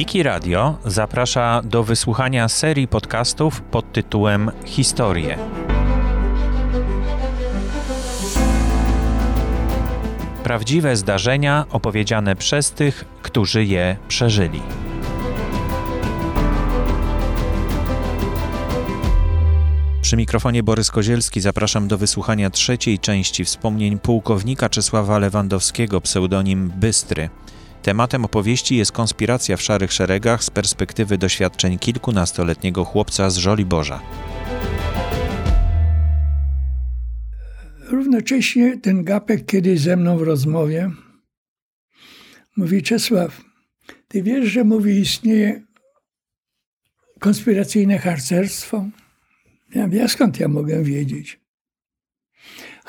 Wiki 0.00 0.22
Radio 0.22 0.78
zaprasza 0.84 1.62
do 1.64 1.84
wysłuchania 1.84 2.48
serii 2.48 2.88
podcastów 2.88 3.60
pod 3.60 3.92
tytułem 3.92 4.50
Historie. 4.64 5.38
Prawdziwe 10.44 10.96
zdarzenia 10.96 11.66
opowiedziane 11.70 12.36
przez 12.36 12.70
tych, 12.70 13.04
którzy 13.22 13.64
je 13.64 13.96
przeżyli. 14.08 14.62
Przy 20.02 20.16
mikrofonie 20.16 20.62
Borys 20.62 20.90
Kozielski 20.90 21.40
zapraszam 21.40 21.88
do 21.88 21.98
wysłuchania 21.98 22.50
trzeciej 22.50 22.98
części 22.98 23.44
wspomnień 23.44 23.98
pułkownika 23.98 24.68
Czesława 24.68 25.18
Lewandowskiego, 25.18 26.00
pseudonim 26.00 26.72
Bystry. 26.76 27.28
Tematem 27.82 28.24
opowieści 28.24 28.76
jest 28.76 28.92
konspiracja 28.92 29.56
w 29.56 29.62
szarych 29.62 29.92
szeregach 29.92 30.44
z 30.44 30.50
perspektywy 30.50 31.18
doświadczeń 31.18 31.78
kilkunastoletniego 31.78 32.84
chłopca 32.84 33.30
z 33.30 33.36
Żoliborza. 33.36 34.00
Równocześnie 37.88 38.78
ten 38.78 39.04
gapek 39.04 39.46
kiedyś 39.46 39.80
ze 39.80 39.96
mną 39.96 40.18
w 40.18 40.22
rozmowie 40.22 40.90
mówi 42.56 42.82
Czesław, 42.82 43.40
ty 44.08 44.22
wiesz, 44.22 44.46
że 44.46 44.64
mówi 44.64 44.98
istnieje 44.98 45.62
konspiracyjne 47.18 47.98
harcerstwo? 47.98 48.84
Ja 49.74 49.86
mówię, 49.86 50.08
skąd 50.08 50.40
ja 50.40 50.48
mogę 50.48 50.82
wiedzieć? 50.82 51.39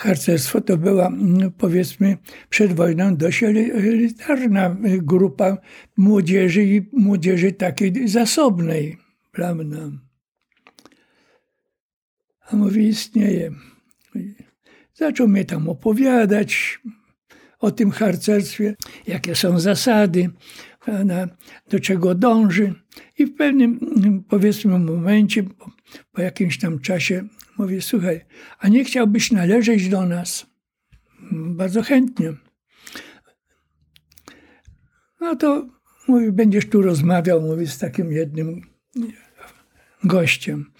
Harcerstwo 0.01 0.61
to 0.61 0.77
była, 0.77 1.09
no, 1.17 1.51
powiedzmy, 1.51 2.17
przed 2.49 2.73
wojną 2.73 3.15
dość 3.15 3.43
elitarna 3.43 4.77
grupa 5.01 5.57
młodzieży 5.97 6.63
i 6.63 6.81
młodzieży 6.93 7.51
takiej 7.51 8.07
zasobnej, 8.07 8.98
prawda? 9.31 9.77
A 12.49 12.55
mówi, 12.55 12.87
istnieje. 12.87 13.51
Zaczął 14.93 15.27
mnie 15.27 15.45
tam 15.45 15.70
opowiadać 15.70 16.79
o 17.59 17.71
tym 17.71 17.91
harcerstwie, 17.91 18.76
jakie 19.07 19.35
są 19.35 19.59
zasady, 19.59 20.29
do 21.70 21.79
czego 21.79 22.15
dąży. 22.15 22.73
I 23.17 23.26
w 23.26 23.35
pewnym, 23.35 23.79
powiedzmy, 24.29 24.79
momencie, 24.79 25.43
po, 26.11 26.21
jakimś 26.21 26.59
tam 26.59 26.79
czasie, 26.79 27.27
mówię: 27.57 27.81
Słuchaj, 27.81 28.21
a 28.59 28.67
nie 28.67 28.85
chciałbyś 28.85 29.31
należeć 29.31 29.89
do 29.89 30.05
nas? 30.05 30.45
Bardzo 31.31 31.81
chętnie. 31.83 32.33
No 35.21 35.35
to 35.35 35.67
mówi, 36.07 36.31
będziesz 36.31 36.70
tu 36.70 36.81
rozmawiał, 36.81 37.41
mówi, 37.41 37.67
z 37.67 37.77
takim 37.77 38.11
jednym 38.11 38.61
gościem. 40.03 40.71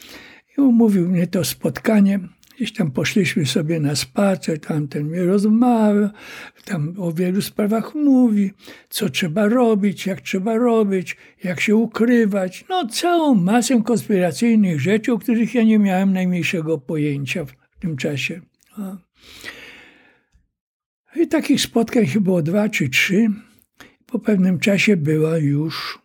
I 0.58 0.62
umówił 0.62 1.10
mnie 1.10 1.28
to 1.28 1.44
spotkanie. 1.44 2.20
Gdzieś 2.56 2.74
tam 2.74 2.92
poszliśmy 2.92 3.46
sobie 3.46 3.80
na 3.80 3.96
spacer, 3.96 4.60
tamten 4.60 5.10
mi 5.10 5.20
rozmawia, 5.20 6.12
tam 6.66 6.94
o 6.98 7.12
wielu 7.12 7.42
sprawach 7.42 7.96
mówi, 7.96 8.52
co 8.90 9.10
trzeba 9.10 9.48
robić, 9.48 10.06
jak 10.06 10.22
trzeba 10.22 10.58
robić, 10.58 11.18
jak 11.44 11.62
się 11.62 11.76
ukrywać. 11.76 12.66
No 12.70 12.88
całą 12.88 13.36
masę 13.36 13.82
konspiracyjnych 13.84 14.80
rzeczy, 14.80 15.14
o 15.14 15.20
których 15.20 15.56
ja 15.56 15.64
nie 15.64 15.80
miałem 15.80 16.14
najmniejszego 16.14 16.78
pojęcia 16.78 17.46
w 17.46 17.54
tym 17.80 17.98
czasie. 17.98 18.42
I 21.16 21.28
takich 21.28 21.62
spotkań 21.62 22.06
chyba 22.06 22.24
było 22.24 22.42
dwa 22.42 22.70
czy 22.70 22.90
trzy. 22.90 23.28
Po 24.06 24.20
pewnym 24.20 24.60
czasie 24.60 24.98
była 24.98 25.38
już 25.38 26.00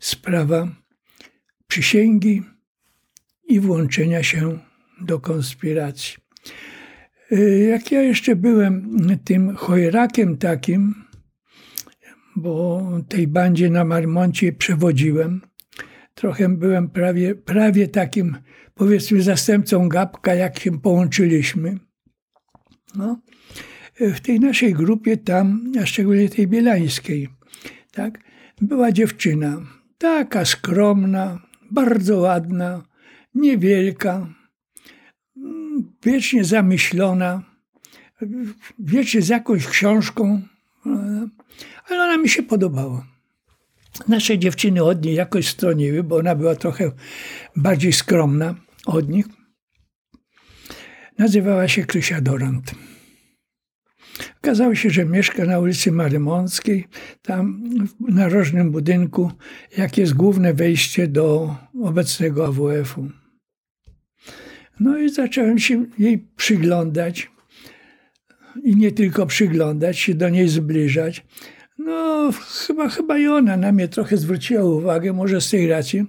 sprawa 0.00 0.68
przysięgi 1.66 2.42
i 3.46 3.60
włączenia 3.60 4.22
się 4.22 4.58
do 5.00 5.20
konspiracji. 5.20 6.16
Y, 7.32 7.66
jak 7.70 7.92
ja 7.92 8.02
jeszcze 8.02 8.36
byłem 8.36 8.96
tym 9.24 9.56
chojrakiem 9.56 10.36
takim, 10.36 10.94
bo 12.36 12.82
tej 13.08 13.26
bandzie 13.26 13.70
na 13.70 13.84
Marmoncie 13.84 14.52
przewodziłem, 14.52 15.40
trochę 16.14 16.48
byłem 16.48 16.88
prawie, 16.88 17.34
prawie 17.34 17.88
takim, 17.88 18.36
powiedzmy, 18.74 19.22
zastępcą 19.22 19.88
Gapka, 19.88 20.34
jak 20.34 20.58
się 20.58 20.80
połączyliśmy. 20.80 21.78
No, 22.94 23.20
w 24.00 24.20
tej 24.20 24.40
naszej 24.40 24.72
grupie 24.72 25.16
tam, 25.16 25.72
a 25.82 25.86
szczególnie 25.86 26.28
tej 26.28 26.46
bielańskiej, 26.46 27.28
tak, 27.92 28.18
była 28.60 28.92
dziewczyna, 28.92 29.60
taka 29.98 30.44
skromna, 30.44 31.38
bardzo 31.70 32.18
ładna, 32.18 32.82
niewielka, 33.36 34.26
wiecznie 36.04 36.44
zamyślona, 36.44 37.42
wiecznie 38.78 39.22
z 39.22 39.28
jakąś 39.28 39.66
książką, 39.66 40.42
ale 41.88 42.04
ona 42.04 42.16
mi 42.16 42.28
się 42.28 42.42
podobała. 42.42 43.06
Nasze 44.08 44.38
dziewczyny 44.38 44.84
od 44.84 45.04
niej 45.04 45.14
jakoś 45.14 45.48
stroniły, 45.48 46.02
bo 46.02 46.16
ona 46.16 46.34
była 46.34 46.54
trochę 46.54 46.92
bardziej 47.56 47.92
skromna 47.92 48.54
od 48.86 49.08
nich. 49.08 49.26
Nazywała 51.18 51.68
się 51.68 51.84
Krysia 51.84 52.20
Dorant. 52.20 52.74
Okazało 54.38 54.74
się, 54.74 54.90
że 54.90 55.04
mieszka 55.04 55.44
na 55.44 55.58
ulicy 55.58 55.92
Marymonckiej, 55.92 56.88
tam 57.22 57.62
w 58.00 58.14
narożnym 58.14 58.70
budynku, 58.70 59.32
jak 59.76 59.98
jest 59.98 60.14
główne 60.14 60.54
wejście 60.54 61.08
do 61.08 61.56
obecnego 61.82 62.46
AWF-u. 62.46 63.10
No 64.80 64.98
i 64.98 65.08
zacząłem 65.08 65.58
się 65.58 65.84
jej 65.98 66.26
przyglądać. 66.36 67.30
I 68.64 68.76
nie 68.76 68.92
tylko 68.92 69.26
przyglądać, 69.26 69.98
się 69.98 70.14
do 70.14 70.28
niej 70.28 70.48
zbliżać. 70.48 71.24
No, 71.78 72.30
chyba, 72.66 72.88
chyba 72.88 73.18
i 73.18 73.26
ona 73.26 73.56
na 73.56 73.72
mnie 73.72 73.88
trochę 73.88 74.16
zwróciła 74.16 74.64
uwagę, 74.64 75.12
może 75.12 75.40
z 75.40 75.50
tej 75.50 75.68
racji, 75.68 76.04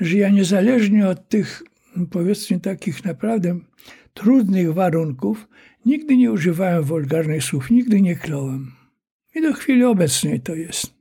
że 0.00 0.16
ja 0.16 0.28
niezależnie 0.28 1.08
od 1.08 1.28
tych, 1.28 1.62
powiedzmy, 2.10 2.60
takich 2.60 3.04
naprawdę 3.04 3.58
trudnych 4.14 4.72
warunków, 4.72 5.48
nigdy 5.86 6.16
nie 6.16 6.32
używałem 6.32 6.84
wulgarnych 6.84 7.44
słów, 7.44 7.70
nigdy 7.70 8.02
nie 8.02 8.16
klołem. 8.16 8.72
I 9.34 9.42
do 9.42 9.52
chwili 9.52 9.84
obecnej 9.84 10.40
to 10.40 10.54
jest. 10.54 10.97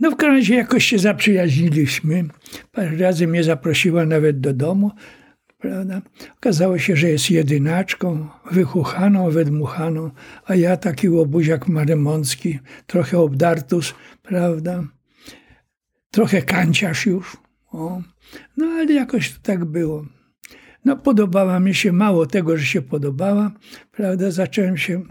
No 0.00 0.10
w 0.10 0.16
każdym 0.16 0.36
razie 0.36 0.54
jakoś 0.54 0.84
się 0.84 0.98
zaprzyjaźniliśmy. 0.98 2.24
Parę 2.72 2.96
razy 2.96 3.26
mnie 3.26 3.44
zaprosiła 3.44 4.06
nawet 4.06 4.40
do 4.40 4.52
domu. 4.52 4.90
Prawda? 5.58 6.02
Okazało 6.36 6.78
się, 6.78 6.96
że 6.96 7.08
jest 7.08 7.30
jedynaczką, 7.30 8.28
wychuchaną, 8.50 9.30
wydmuchaną, 9.30 10.10
a 10.44 10.54
ja 10.54 10.76
taki 10.76 11.08
łobuziak 11.08 11.68
marymącki, 11.68 12.58
trochę 12.86 13.18
obdartus, 13.18 13.94
prawda? 14.22 14.84
Trochę 16.10 16.42
kanciarz 16.42 17.06
już. 17.06 17.36
O. 17.72 18.02
No 18.56 18.66
ale 18.66 18.92
jakoś 18.92 19.32
to 19.32 19.38
tak 19.42 19.64
było. 19.64 20.06
No 20.84 20.96
podobała 20.96 21.60
mi 21.60 21.74
się, 21.74 21.92
mało 21.92 22.26
tego, 22.26 22.56
że 22.56 22.66
się 22.66 22.82
podobała, 22.82 23.52
prawda? 23.92 24.30
Zacząłem 24.30 24.76
się 24.76 25.02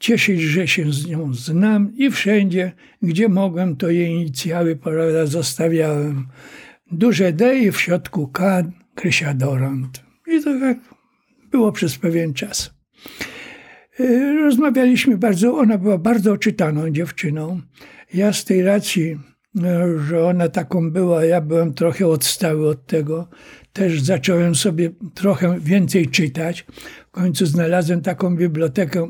cieszyć, 0.00 0.40
że 0.40 0.68
się 0.68 0.92
z 0.92 1.06
nią 1.06 1.34
znam 1.34 1.92
i 1.96 2.10
wszędzie, 2.10 2.72
gdzie 3.02 3.28
mogłem, 3.28 3.76
to 3.76 3.90
jej 3.90 4.10
inicjały 4.10 4.76
prawda, 4.76 5.26
zostawiałem. 5.26 6.26
Duże 6.92 7.32
D 7.32 7.58
i 7.58 7.72
w 7.72 7.80
środku 7.80 8.28
K, 8.28 8.62
Krysia 8.94 9.34
Dorant. 9.34 10.02
I 10.26 10.44
to 10.44 10.60
tak 10.60 10.78
było 11.50 11.72
przez 11.72 11.98
pewien 11.98 12.34
czas. 12.34 12.74
Y, 14.00 14.36
rozmawialiśmy 14.44 15.16
bardzo, 15.16 15.58
ona 15.58 15.78
była 15.78 15.98
bardzo 15.98 16.32
oczytaną 16.32 16.90
dziewczyną. 16.90 17.60
Ja 18.14 18.32
z 18.32 18.44
tej 18.44 18.62
racji, 18.62 19.18
y, 19.56 19.98
że 20.08 20.26
ona 20.26 20.48
taką 20.48 20.90
była, 20.90 21.24
ja 21.24 21.40
byłem 21.40 21.74
trochę 21.74 22.06
odstały 22.06 22.68
od 22.68 22.86
tego, 22.86 23.28
też 23.72 24.02
zacząłem 24.02 24.54
sobie 24.54 24.90
trochę 25.14 25.60
więcej 25.60 26.08
czytać. 26.08 26.66
W 27.08 27.10
końcu 27.10 27.46
znalazłem 27.46 28.00
taką 28.00 28.36
bibliotekę 28.36 29.06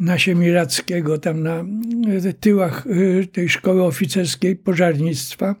na 0.00 0.18
Siemirackiego, 0.18 1.18
tam 1.18 1.42
na 1.42 1.64
tyłach 2.40 2.86
y, 2.86 3.26
tej 3.32 3.48
szkoły 3.48 3.82
oficerskiej 3.82 4.56
pożarnictwa. 4.56 5.54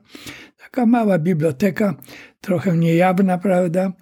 Taka 0.56 0.86
mała 0.86 1.18
biblioteka, 1.18 1.94
trochę 2.40 2.76
niejawna, 2.76 3.38
prawda? 3.38 3.92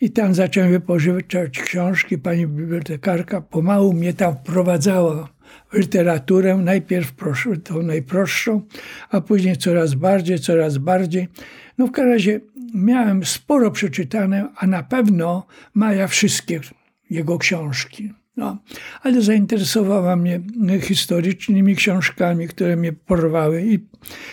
I 0.00 0.10
tam 0.10 0.34
zacząłem 0.34 0.70
wypożyczać 0.70 1.60
książki. 1.60 2.18
Pani 2.18 2.46
bibliotekarka 2.46 3.40
pomału 3.40 3.92
mnie 3.92 4.14
tam 4.14 4.36
wprowadzała 4.36 5.28
w 5.72 5.78
literaturę, 5.78 6.56
najpierw 6.56 7.14
tą 7.64 7.82
najprostszą, 7.82 8.62
a 9.10 9.20
później 9.20 9.56
coraz 9.56 9.94
bardziej, 9.94 10.38
coraz 10.38 10.78
bardziej. 10.78 11.28
No 11.78 11.86
w 11.86 11.90
każdym 11.90 12.12
razie 12.12 12.40
miałem 12.74 13.24
sporo 13.24 13.70
przeczytane, 13.70 14.48
a 14.56 14.66
na 14.66 14.82
pewno 14.82 15.46
Maja 15.74 16.06
wszystkie 16.06 16.60
jego 17.10 17.38
książki. 17.38 18.12
No, 18.36 18.58
ale 19.02 19.22
zainteresowała 19.22 20.16
mnie 20.16 20.40
historycznymi 20.80 21.76
książkami, 21.76 22.48
które 22.48 22.76
mnie 22.76 22.92
porwały 22.92 23.62
i, 23.62 23.78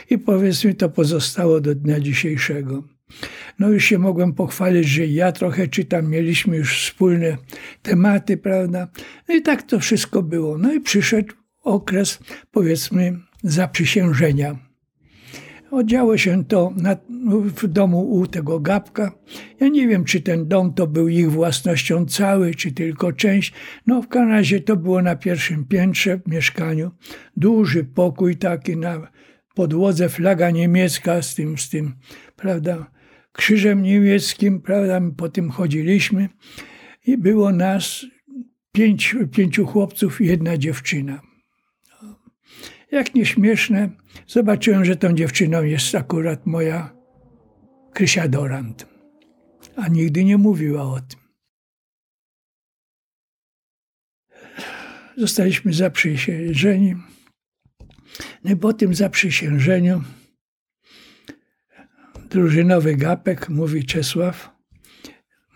i 0.10 0.18
powiedzmy 0.18 0.74
to 0.74 0.90
pozostało 0.90 1.62
do 1.62 1.76
dnia 1.76 2.00
dzisiejszego. 2.00 2.84
No 3.60 3.70
już 3.70 3.86
się 3.86 3.98
mogłem 3.98 4.34
pochwalić, 4.34 4.88
że 4.88 5.08
ja 5.08 5.32
trochę 5.32 5.68
czytam, 5.68 6.10
mieliśmy 6.10 6.58
już 6.58 6.84
wspólne 6.84 7.38
tematy, 7.82 8.38
prawda? 8.38 8.88
No 9.30 9.36
i 9.36 9.42
tak 9.42 9.64
to 9.64 9.80
wszystko 9.80 10.22
było. 10.24 10.58
No 10.58 10.74
i 10.74 10.80
przyszedł 10.80 11.34
okres, 11.64 12.20
powiedzmy, 12.52 13.20
zaprzysiężenia. 13.44 14.71
Odziało 15.72 16.18
się 16.18 16.46
to 16.46 16.74
na, 16.78 16.96
w 17.44 17.68
domu 17.68 18.12
u 18.12 18.28
tego 18.28 18.60
Gabka. 18.60 19.12
Ja 19.60 19.68
nie 19.68 19.88
wiem, 19.88 20.04
czy 20.04 20.22
ten 20.22 20.48
dom 20.48 20.74
to 20.74 20.88
był 20.88 21.08
ich 21.08 21.32
własnością 21.32 22.06
cały, 22.06 22.56
czy 22.56 22.72
tylko 22.72 23.14
część. 23.14 23.54
No 23.88 24.02
w 24.02 24.16
razie 24.16 24.60
to 24.60 24.76
było 24.78 25.02
na 25.02 25.16
pierwszym 25.16 25.66
piętrze 25.66 26.18
w 26.18 26.28
mieszkaniu. 26.28 26.92
Duży 27.38 27.84
pokój 27.84 28.38
taki 28.38 28.78
na 28.78 29.08
podłodze 29.56 30.10
flaga 30.10 30.52
niemiecka 30.52 31.22
z 31.22 31.36
tym, 31.36 31.58
z 31.58 31.70
tym, 31.70 31.94
prawda, 32.36 32.92
krzyżem 33.32 33.82
niemieckim, 33.82 34.62
prawda, 34.62 35.00
my 35.00 35.12
po 35.12 35.30
tym 35.30 35.50
chodziliśmy 35.50 36.30
i 37.08 37.18
było 37.18 37.52
nas 37.52 38.06
pięć, 38.72 39.16
pięciu 39.32 39.66
chłopców 39.66 40.22
i 40.22 40.26
jedna 40.26 40.58
dziewczyna. 40.58 41.31
Jak 42.92 43.16
nieśmieszne, 43.16 43.90
zobaczyłem, 44.28 44.86
że 44.86 44.96
tą 44.96 45.14
dziewczyną 45.14 45.64
jest 45.64 45.96
akurat 45.96 46.46
moja 46.46 46.94
Krysia 47.94 48.28
Dorant, 48.28 48.88
a 49.76 49.88
nigdy 49.88 50.24
nie 50.24 50.38
mówiła 50.38 50.84
o 50.84 51.00
tym. 51.00 51.20
Zostaliśmy 55.18 55.74
zaprzysiężeni. 55.74 56.96
No 58.44 58.52
i 58.52 58.56
po 58.56 58.74
tym 58.74 58.96
zaprzysiężeniu 58.96 60.04
drużynowy 62.30 62.96
gapek, 62.96 63.50
mówi 63.50 63.86
Czesław, 63.86 64.50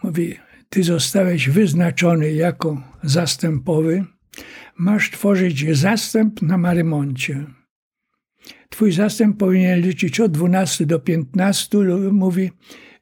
mówi, 0.03 0.39
ty 0.69 0.83
zostałeś 0.83 1.49
wyznaczony 1.49 2.33
jako 2.33 2.81
zastępowy, 3.03 4.05
masz 4.77 5.11
tworzyć 5.11 5.77
zastęp 5.77 6.41
na 6.41 6.57
Marymoncie. 6.57 7.45
Twój 8.69 8.91
zastęp 8.91 9.37
powinien 9.37 9.81
liczyć 9.81 10.19
od 10.19 10.31
12 10.31 10.85
do 10.85 10.99
15, 10.99 11.77
mówi, 12.11 12.51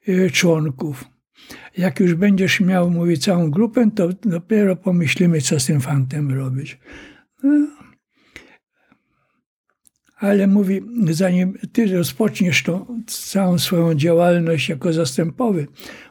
y, 0.09 0.29
członków. 0.31 1.05
Jak 1.77 1.99
już 1.99 2.13
będziesz 2.13 2.59
miał, 2.59 2.89
mówi, 2.89 3.17
całą 3.17 3.51
grupę, 3.51 3.91
to 3.95 4.09
dopiero 4.21 4.75
pomyślimy, 4.75 5.41
co 5.41 5.59
z 5.59 5.65
tym 5.65 5.81
fantem 5.81 6.31
robić. 6.31 6.79
No, 7.43 7.67
ale 10.23 10.47
mówi, 10.47 10.81
zanim 11.09 11.57
ty 11.71 11.97
rozpoczniesz 11.97 12.63
tą 12.63 13.03
całą 13.07 13.59
swoją 13.59 13.95
działalność 13.95 14.69
jako 14.69 14.93
zastępowy, 14.93 15.67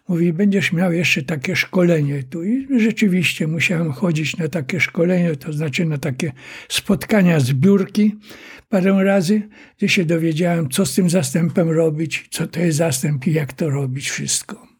mówi, 0.09 0.33
będziesz 0.33 0.73
miał 0.73 0.93
jeszcze 0.93 1.23
takie 1.23 1.57
szkolenie 1.57 2.23
tu. 2.23 2.45
I 2.45 2.81
rzeczywiście 2.81 3.47
musiałem 3.47 3.93
chodzić 3.93 4.37
na 4.37 4.49
takie 4.49 4.81
szkolenie, 4.81 5.37
to 5.37 5.53
znaczy 5.53 5.85
na 5.85 5.99
takie 5.99 6.33
spotkania, 6.69 7.41
zbiórki 7.41 8.17
parę 8.69 9.05
razy, 9.05 9.43
gdzie 9.79 9.89
się 9.89 10.05
dowiedziałem, 10.05 10.69
co 10.71 10.87
z 10.87 10.95
tym 10.95 11.11
zastępem 11.11 11.71
robić, 11.71 12.27
co 12.31 12.47
to 12.47 12.61
jest 12.61 12.79
zastęp 12.79 13.27
i 13.27 13.33
jak 13.33 13.53
to 13.53 13.71
robić 13.71 14.11
wszystko. 14.11 14.72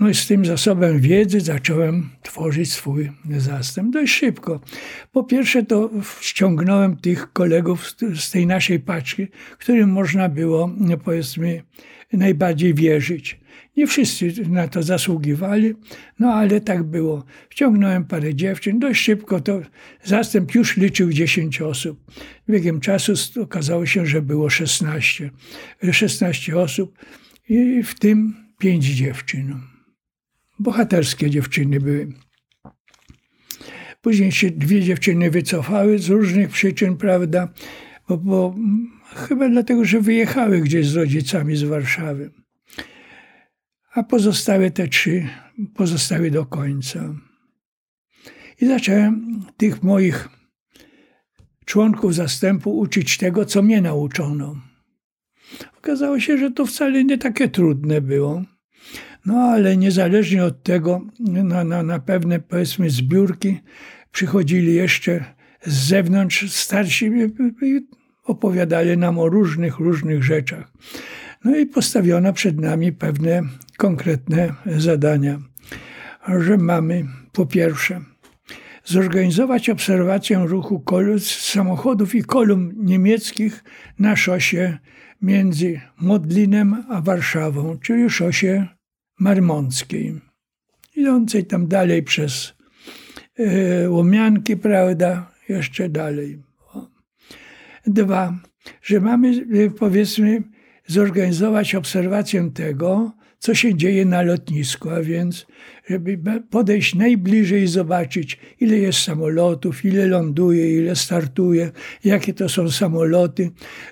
No 0.00 0.08
i 0.08 0.14
z 0.14 0.26
tym 0.26 0.44
zasobem 0.44 1.00
wiedzy 1.00 1.40
zacząłem 1.40 2.10
tworzyć 2.22 2.72
swój 2.72 3.10
zastęp 3.38 3.92
dość 3.92 4.12
szybko. 4.12 4.60
Po 5.12 5.24
pierwsze 5.24 5.62
to 5.62 5.90
ściągnąłem 6.20 6.96
tych 6.96 7.32
kolegów 7.32 7.90
z 8.14 8.30
tej 8.30 8.46
naszej 8.46 8.80
paczki, 8.80 9.26
którym 9.58 9.90
można 9.90 10.28
było, 10.28 10.70
powiedzmy, 11.04 11.62
najbardziej 12.12 12.74
wierzyć. 12.74 13.40
Nie 13.76 13.86
wszyscy 13.86 14.32
na 14.48 14.68
to 14.68 14.82
zasługiwali, 14.82 15.74
no 16.18 16.32
ale 16.32 16.60
tak 16.60 16.82
było. 16.82 17.24
Wciągnąłem 17.50 18.04
parę 18.04 18.34
dziewczyn, 18.34 18.78
dość 18.78 19.02
szybko 19.02 19.40
to 19.40 19.60
zastęp 20.04 20.54
już 20.54 20.76
liczył 20.76 21.12
10 21.12 21.60
osób. 21.60 22.04
Biegiem 22.48 22.80
czasu 22.80 23.12
okazało 23.42 23.86
się, 23.86 24.06
że 24.06 24.22
było 24.22 24.50
16. 24.50 25.30
16 25.92 26.58
osób 26.58 26.98
i 27.48 27.82
w 27.82 27.94
tym 27.94 28.34
5 28.58 28.84
dziewczyn 28.84 29.77
bohaterskie 30.58 31.30
dziewczyny 31.30 31.80
były. 31.80 32.12
Później 34.00 34.32
się 34.32 34.50
dwie 34.50 34.82
dziewczyny 34.82 35.30
wycofały 35.30 35.98
z 35.98 36.08
różnych 36.08 36.50
przyczyn, 36.50 36.96
prawda? 36.96 37.48
Bo, 38.08 38.18
bo 38.18 38.54
chyba 39.14 39.48
dlatego, 39.48 39.84
że 39.84 40.00
wyjechały 40.00 40.60
gdzieś 40.60 40.86
z 40.86 40.96
rodzicami 40.96 41.56
z 41.56 41.62
Warszawy. 41.62 42.30
A 43.94 44.02
pozostałe 44.02 44.70
te 44.70 44.88
trzy 44.88 45.28
pozostały 45.74 46.30
do 46.30 46.46
końca. 46.46 47.14
I 48.60 48.66
zacząłem 48.66 49.42
tych 49.56 49.82
moich 49.82 50.28
członków 51.64 52.14
zastępu 52.14 52.78
uczyć 52.78 53.18
tego, 53.18 53.44
co 53.44 53.62
mnie 53.62 53.80
nauczono. 53.80 54.56
Okazało 55.78 56.20
się, 56.20 56.38
że 56.38 56.50
to 56.50 56.66
wcale 56.66 57.04
nie 57.04 57.18
takie 57.18 57.48
trudne 57.48 58.00
było. 58.00 58.42
No 59.28 59.40
ale 59.40 59.76
niezależnie 59.76 60.44
od 60.44 60.62
tego, 60.62 61.00
na, 61.20 61.64
na, 61.64 61.82
na 61.82 61.98
pewne 61.98 62.40
powiedzmy 62.40 62.90
zbiórki 62.90 63.60
przychodzili 64.12 64.74
jeszcze 64.74 65.24
z 65.62 65.88
zewnątrz 65.88 66.52
starsi 66.52 67.06
i 67.62 67.86
opowiadali 68.24 68.96
nam 68.96 69.18
o 69.18 69.28
różnych, 69.28 69.78
różnych 69.78 70.24
rzeczach. 70.24 70.72
No 71.44 71.56
i 71.56 71.66
postawiono 71.66 72.32
przed 72.32 72.60
nami 72.60 72.92
pewne 72.92 73.42
konkretne 73.76 74.54
zadania, 74.66 75.38
że 76.38 76.56
mamy 76.56 77.04
po 77.32 77.46
pierwsze 77.46 78.00
zorganizować 78.84 79.70
obserwację 79.70 80.44
ruchu 80.46 80.82
samochodów 81.18 82.14
i 82.14 82.22
kolumn 82.22 82.72
niemieckich 82.76 83.64
na 83.98 84.16
szosie 84.16 84.78
między 85.22 85.80
Modlinem 86.00 86.84
a 86.88 87.00
Warszawą, 87.00 87.78
czyli 87.78 88.10
szosie 88.10 88.77
Marmąckiej, 89.18 90.20
idącej 90.96 91.44
tam 91.44 91.66
dalej 91.68 92.02
przez 92.02 92.54
e, 93.38 93.90
Łomianki, 93.90 94.56
prawda, 94.56 95.30
jeszcze 95.48 95.88
dalej. 95.88 96.42
Dwa, 97.86 98.38
że 98.82 99.00
mamy, 99.00 99.46
e, 99.66 99.70
powiedzmy, 99.70 100.42
zorganizować 100.86 101.74
obserwację 101.74 102.50
tego, 102.50 103.12
co 103.38 103.54
się 103.54 103.74
dzieje 103.74 104.04
na 104.04 104.22
lotnisku, 104.22 104.90
a 104.90 105.02
więc 105.02 105.46
żeby 105.88 106.18
podejść 106.50 106.94
najbliżej 106.94 107.62
i 107.62 107.66
zobaczyć, 107.66 108.38
ile 108.60 108.78
jest 108.78 108.98
samolotów, 108.98 109.84
ile 109.84 110.06
ląduje, 110.06 110.74
ile 110.76 110.96
startuje, 110.96 111.70
jakie 112.04 112.34
to 112.34 112.48
są 112.48 112.70
samoloty, 112.70 113.50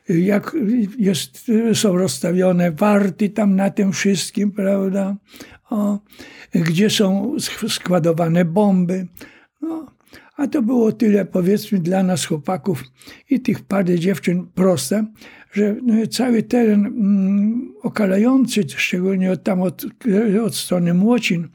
jak 0.09 0.57
jest, 0.99 1.51
są 1.75 1.97
rozstawione 1.97 2.73
warty 2.73 3.29
tam 3.29 3.57
na 3.57 3.71
tym 3.71 3.93
wszystkim, 3.93 4.53
prawda? 4.53 5.17
O, 5.71 5.99
gdzie 6.55 6.91
są 6.91 7.37
składowane 7.69 8.45
bomby. 8.45 9.07
No, 9.63 9.97
a 10.37 10.47
to 10.47 10.63
było 10.63 10.93
tyle, 10.93 11.25
powiedzmy, 11.25 11.79
dla 11.79 12.03
nas 12.03 12.25
chłopaków 12.25 12.85
i 13.31 13.41
tych 13.41 13.61
parę 13.65 13.99
dziewczyn 13.99 14.47
proste, 14.55 15.07
że 15.57 15.77
no, 15.83 16.07
cały 16.07 16.43
teren 16.43 16.87
mm, 16.87 17.75
okalający, 17.83 18.63
szczególnie 18.77 19.37
tam 19.37 19.63
od, 19.63 19.87
od 20.45 20.57
strony 20.57 20.95
Młocin, 20.95 21.49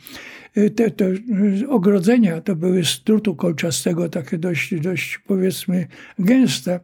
y, 0.58 0.70
te, 0.70 0.92
te 0.92 1.06
y, 1.06 1.70
ogrodzenia 1.70 2.42
to 2.42 2.56
były 2.56 2.86
z 2.86 3.04
drutu 3.04 3.36
kolczastego, 3.36 4.10
takie 4.10 4.38
dość, 4.38 4.76
dość 4.76 5.20
powiedzmy 5.28 5.88
gęste, 6.20 6.80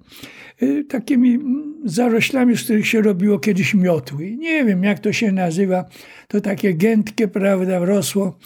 y, 0.61 0.83
takimi 0.83 1.35
mm, 1.35 1.73
zaroślami, 1.85 2.57
z 2.57 2.63
których 2.63 2.87
się 2.87 3.01
robiło 3.01 3.39
kiedyś 3.39 3.73
miotły. 3.73 4.31
Nie 4.31 4.65
wiem, 4.65 4.83
jak 4.83 4.99
to 4.99 5.13
się 5.13 5.31
nazywa. 5.31 5.85
To 6.27 6.41
takie 6.41 6.73
gętkie, 6.73 7.27
prawda, 7.27 7.79
rosło. 7.79 8.37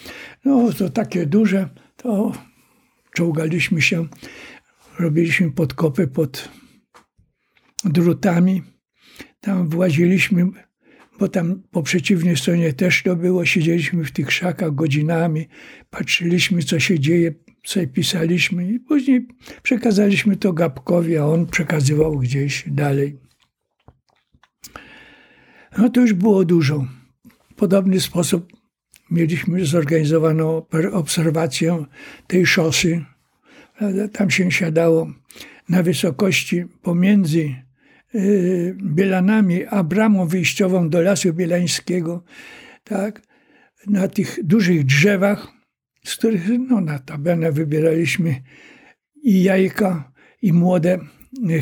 No, 0.46 0.74
to 0.74 0.90
takie 0.90 1.26
duże. 1.26 1.70
To 1.98 2.32
czołgaliśmy 3.14 3.82
się, 3.82 4.08
robiliśmy 5.00 5.52
podkopy 5.52 6.08
pod 6.08 6.61
drutami. 7.86 8.64
Tam 9.40 9.70
właziliśmy, 9.70 10.46
bo 11.20 11.28
tam 11.28 11.62
po 11.72 11.84
przeciwnej 11.84 12.38
stronie 12.38 12.74
też 12.74 13.04
to 13.04 13.16
było. 13.16 13.46
Siedzieliśmy 13.46 14.04
w 14.04 14.12
tych 14.12 14.28
krzakach 14.28 14.76
godzinami, 14.76 15.48
patrzyliśmy, 15.90 16.64
co 16.64 16.80
się 16.80 17.00
dzieje, 17.00 17.34
sobie 17.66 17.88
pisaliśmy 17.88 18.72
i 18.72 18.80
później 18.80 19.28
przekazaliśmy 19.64 20.38
to 20.38 20.54
Gabkowi, 20.54 21.18
a 21.18 21.26
on 21.26 21.48
przekazywał 21.48 22.20
gdzieś 22.20 22.64
dalej. 22.68 23.18
No 25.78 25.90
to 25.90 26.02
już 26.02 26.14
było 26.14 26.46
dużo. 26.46 26.88
W 27.52 27.56
podobny 27.56 28.00
sposób 28.00 28.54
mieliśmy 29.12 29.66
zorganizowaną 29.66 30.66
obserwację 30.92 31.86
tej 32.28 32.46
szosy. 32.46 33.06
Tam 34.14 34.30
się 34.30 34.52
siadało 34.52 35.12
na 35.70 35.84
wysokości 35.84 36.66
pomiędzy 36.82 37.56
Bielanami 38.84 39.66
a 39.66 39.84
bramą 39.84 40.28
wyjściową 40.28 40.90
do 40.90 41.02
Lasu 41.02 41.34
Bielańskiego, 41.34 42.24
tak, 42.84 43.22
na 43.88 44.08
tych 44.08 44.40
dużych 44.44 44.86
drzewach, 44.86 45.48
z 46.04 46.16
których 46.16 46.50
no, 46.70 46.82
na 46.82 47.00
tabelę 47.00 47.52
wybieraliśmy 47.52 48.42
i 49.24 49.44
jajka, 49.44 50.12
i 50.42 50.54
młode 50.54 51.00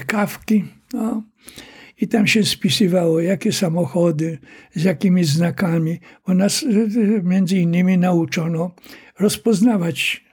kawki. 0.08 0.66
No. 0.94 1.24
I 2.02 2.08
tam 2.08 2.28
się 2.28 2.44
spisywało, 2.44 3.20
jakie 3.20 3.52
samochody, 3.52 4.38
z 4.76 4.84
jakimi 4.84 5.24
znakami, 5.24 6.00
bo 6.28 6.34
nas 6.34 6.66
między 7.24 7.58
innymi 7.58 7.98
nauczono 7.98 8.76
rozpoznawać 9.20 10.26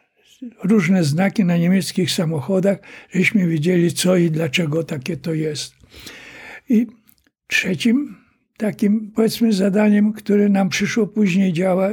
różne 0.65 1.05
znaki 1.05 1.45
na 1.45 1.57
niemieckich 1.57 2.11
samochodach, 2.11 2.79
żeśmy 3.11 3.49
wiedzieli, 3.49 3.93
co 3.93 4.17
i 4.17 4.31
dlaczego 4.31 4.85
takie 4.85 5.17
to 5.17 5.35
jest. 5.35 5.76
I 6.69 6.87
trzecim 7.47 8.17
takim, 8.57 9.13
powiedzmy, 9.15 9.53
zadaniem, 9.53 10.13
które 10.13 10.49
nam 10.49 10.69
przyszło 10.69 11.07
później 11.07 11.53
działa, 11.53 11.89
e, 11.89 11.93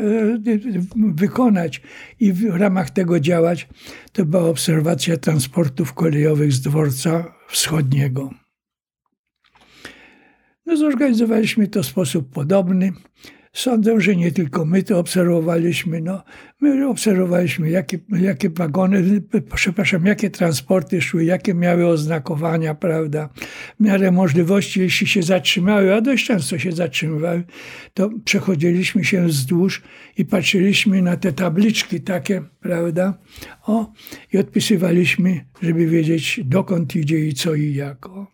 wykonać 0.95 1.81
i 2.19 2.33
w 2.33 2.55
ramach 2.55 2.89
tego 2.89 3.19
działać, 3.19 3.67
to 4.11 4.25
była 4.25 4.43
obserwacja 4.43 5.17
transportów 5.17 5.93
kolejowych 5.93 6.53
z 6.53 6.61
dworca 6.61 7.33
wschodniego. 7.47 8.29
No, 10.65 10.77
zorganizowaliśmy 10.77 11.67
to 11.67 11.83
w 11.83 11.85
sposób 11.85 12.29
podobny. 12.33 12.91
Sądzę, 13.53 14.01
że 14.01 14.15
nie 14.15 14.31
tylko 14.31 14.65
my 14.65 14.83
to 14.83 14.99
obserwowaliśmy. 14.99 16.01
No, 16.01 16.23
my 16.61 16.87
obserwowaliśmy, 16.87 17.69
jakie, 17.69 17.99
jakie 18.09 18.49
wagony, 18.49 19.21
przepraszam, 19.55 20.05
jakie 20.05 20.29
transporty 20.29 21.01
szły, 21.01 21.25
jakie 21.25 21.53
miały 21.53 21.87
oznakowania, 21.87 22.75
prawda. 22.75 23.29
W 23.79 23.83
miarę 23.83 24.11
możliwości, 24.11 24.79
jeśli 24.79 25.07
się 25.07 25.23
zatrzymały, 25.23 25.95
a 25.95 26.01
dość 26.01 26.25
często 26.25 26.59
się 26.59 26.71
zatrzymywały, 26.71 27.43
to 27.93 28.09
przechodziliśmy 28.25 29.03
się 29.03 29.25
wzdłuż 29.25 29.81
i 30.17 30.25
patrzyliśmy 30.25 31.01
na 31.01 31.17
te 31.17 31.33
tabliczki 31.33 32.01
takie, 32.01 32.41
prawda, 32.59 33.17
o, 33.67 33.91
i 34.33 34.37
odpisywaliśmy, 34.37 35.45
żeby 35.61 35.87
wiedzieć, 35.87 36.39
dokąd 36.45 36.95
idzie 36.95 37.19
i 37.19 37.33
co 37.33 37.55
i 37.55 37.73
jak. 37.73 38.05
O. 38.05 38.27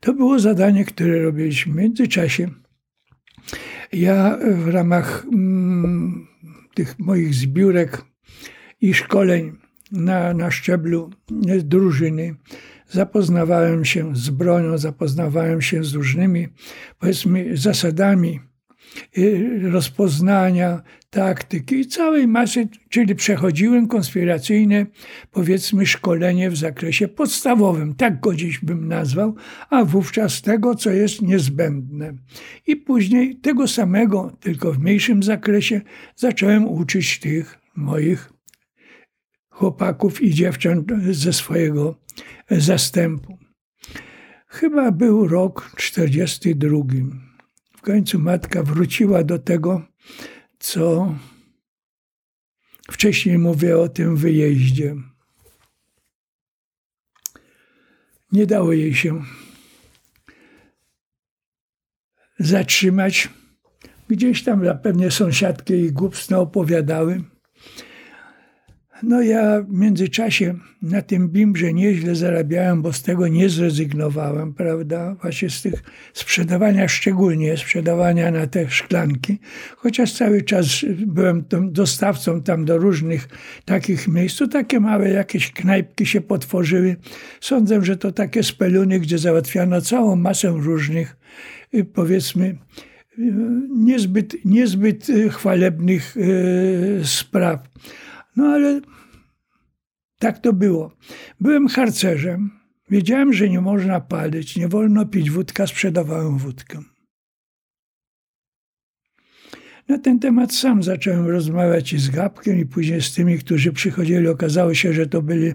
To 0.00 0.14
było 0.14 0.38
zadanie, 0.38 0.84
które 0.84 1.22
robiliśmy 1.22 1.72
w 1.72 1.76
międzyczasie. 1.76 2.48
Ja 3.92 4.38
w 4.54 4.68
ramach 4.68 5.24
mm, 5.32 6.26
tych 6.74 6.98
moich 6.98 7.34
zbiórek 7.34 8.04
i 8.80 8.94
szkoleń 8.94 9.52
na, 9.92 10.34
na 10.34 10.50
szczeblu 10.50 11.10
drużyny 11.64 12.34
zapoznawałem 12.88 13.84
się 13.84 14.16
z 14.16 14.30
bronią, 14.30 14.78
zapoznawałem 14.78 15.62
się 15.62 15.84
z 15.84 15.94
różnymi, 15.94 16.48
powiedzmy, 16.98 17.56
zasadami 17.56 18.40
rozpoznania, 19.62 20.82
taktyki 21.10 21.74
i 21.74 21.86
całej 21.86 22.28
masy, 22.28 22.68
czyli 22.88 23.14
przechodziłem 23.14 23.88
konspiracyjne, 23.88 24.86
powiedzmy, 25.30 25.86
szkolenie 25.86 26.50
w 26.50 26.56
zakresie 26.56 27.08
podstawowym, 27.08 27.94
tak 27.94 28.20
go 28.20 28.34
dziś 28.34 28.58
bym 28.58 28.88
nazwał, 28.88 29.34
a 29.70 29.84
wówczas 29.84 30.42
tego, 30.42 30.74
co 30.74 30.90
jest 30.90 31.22
niezbędne. 31.22 32.14
I 32.66 32.76
później 32.76 33.36
tego 33.36 33.68
samego, 33.68 34.36
tylko 34.40 34.72
w 34.72 34.78
mniejszym 34.78 35.22
zakresie, 35.22 35.80
zacząłem 36.16 36.68
uczyć 36.68 37.18
tych 37.18 37.58
moich 37.76 38.32
chłopaków 39.50 40.22
i 40.22 40.30
dziewcząt 40.30 40.92
ze 41.10 41.32
swojego 41.32 41.94
zastępu. 42.50 43.38
Chyba 44.46 44.92
był 44.92 45.28
rok 45.28 45.72
42 45.76 46.78
w 46.84 47.27
końcu 47.88 48.18
matka 48.18 48.62
wróciła 48.62 49.24
do 49.24 49.38
tego, 49.38 49.82
co 50.58 51.14
wcześniej 52.90 53.38
mówię 53.38 53.78
o 53.78 53.88
tym 53.88 54.16
wyjeździe. 54.16 54.96
Nie 58.32 58.46
dało 58.46 58.72
jej 58.72 58.94
się 58.94 59.24
zatrzymać. 62.38 63.28
Gdzieś 64.08 64.44
tam 64.44 64.64
zapewne 64.64 65.10
sąsiadki 65.10 65.72
jej 65.72 65.92
głupstwo 65.92 66.40
opowiadały. 66.40 67.24
No 69.02 69.22
ja 69.22 69.62
w 69.62 69.72
międzyczasie 69.72 70.54
na 70.82 71.02
tym 71.02 71.28
bimbrze 71.28 71.72
nieźle 71.72 72.14
zarabiałem, 72.14 72.82
bo 72.82 72.92
z 72.92 73.02
tego 73.02 73.28
nie 73.28 73.48
zrezygnowałem, 73.48 74.54
prawda? 74.54 75.16
Właśnie 75.22 75.50
z 75.50 75.62
tych 75.62 75.82
sprzedawania, 76.12 76.88
szczególnie 76.88 77.56
sprzedawania 77.56 78.30
na 78.30 78.46
te 78.46 78.70
szklanki. 78.70 79.38
Chociaż 79.76 80.12
cały 80.12 80.42
czas 80.42 80.66
byłem 81.06 81.44
dostawcą 81.62 82.42
tam 82.42 82.64
do 82.64 82.78
różnych 82.78 83.28
takich 83.64 84.08
miejsc. 84.08 84.38
To 84.38 84.48
takie 84.48 84.80
małe 84.80 85.10
jakieś 85.10 85.52
knajpki 85.52 86.06
się 86.06 86.20
potworzyły. 86.20 86.96
Sądzę, 87.40 87.84
że 87.84 87.96
to 87.96 88.12
takie 88.12 88.42
speluny, 88.42 89.00
gdzie 89.00 89.18
załatwiano 89.18 89.80
całą 89.80 90.16
masę 90.16 90.48
różnych, 90.48 91.16
y, 91.74 91.84
powiedzmy, 91.84 92.58
y, 93.18 93.34
niezbyt, 93.76 94.44
niezbyt 94.44 95.08
y, 95.08 95.30
chwalebnych 95.30 96.16
spraw. 97.04 97.68
No 98.38 98.44
ale 98.44 98.80
tak 100.18 100.38
to 100.38 100.52
było. 100.52 100.92
Byłem 101.40 101.68
harcerzem. 101.68 102.50
Wiedziałem, 102.90 103.32
że 103.32 103.48
nie 103.48 103.60
można 103.60 104.00
palić, 104.00 104.56
nie 104.56 104.68
wolno 104.68 105.06
pić 105.06 105.30
wódka, 105.30 105.66
sprzedawałem 105.66 106.38
wódkę. 106.38 106.82
Na 109.88 109.98
ten 109.98 110.18
temat 110.18 110.54
sam 110.54 110.82
zacząłem 110.82 111.26
rozmawiać 111.26 111.92
i 111.92 111.98
z 111.98 112.10
Gabkiem, 112.10 112.58
i 112.58 112.66
później 112.66 113.02
z 113.02 113.14
tymi, 113.14 113.38
którzy 113.38 113.72
przychodzili. 113.72 114.28
Okazało 114.28 114.74
się, 114.74 114.92
że 114.92 115.06
to 115.06 115.22
byli 115.22 115.52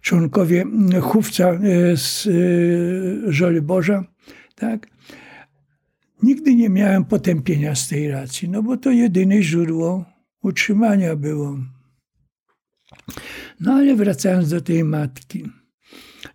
członkowie 0.00 0.64
chówca 1.02 1.50
e, 1.50 1.96
z 1.96 2.26
e, 2.26 3.32
Żoliborza. 3.32 4.04
Tak? 4.54 4.86
Nigdy 6.22 6.54
nie 6.54 6.68
miałem 6.68 7.04
potępienia 7.04 7.74
z 7.74 7.88
tej 7.88 8.08
racji, 8.08 8.48
no 8.48 8.62
bo 8.62 8.76
to 8.76 8.90
jedyne 8.90 9.42
źródło 9.42 10.04
utrzymania 10.42 11.16
było. 11.16 11.73
No 13.60 13.72
ale 13.72 13.96
wracając 13.96 14.50
do 14.50 14.60
tej 14.60 14.84
matki. 14.84 15.44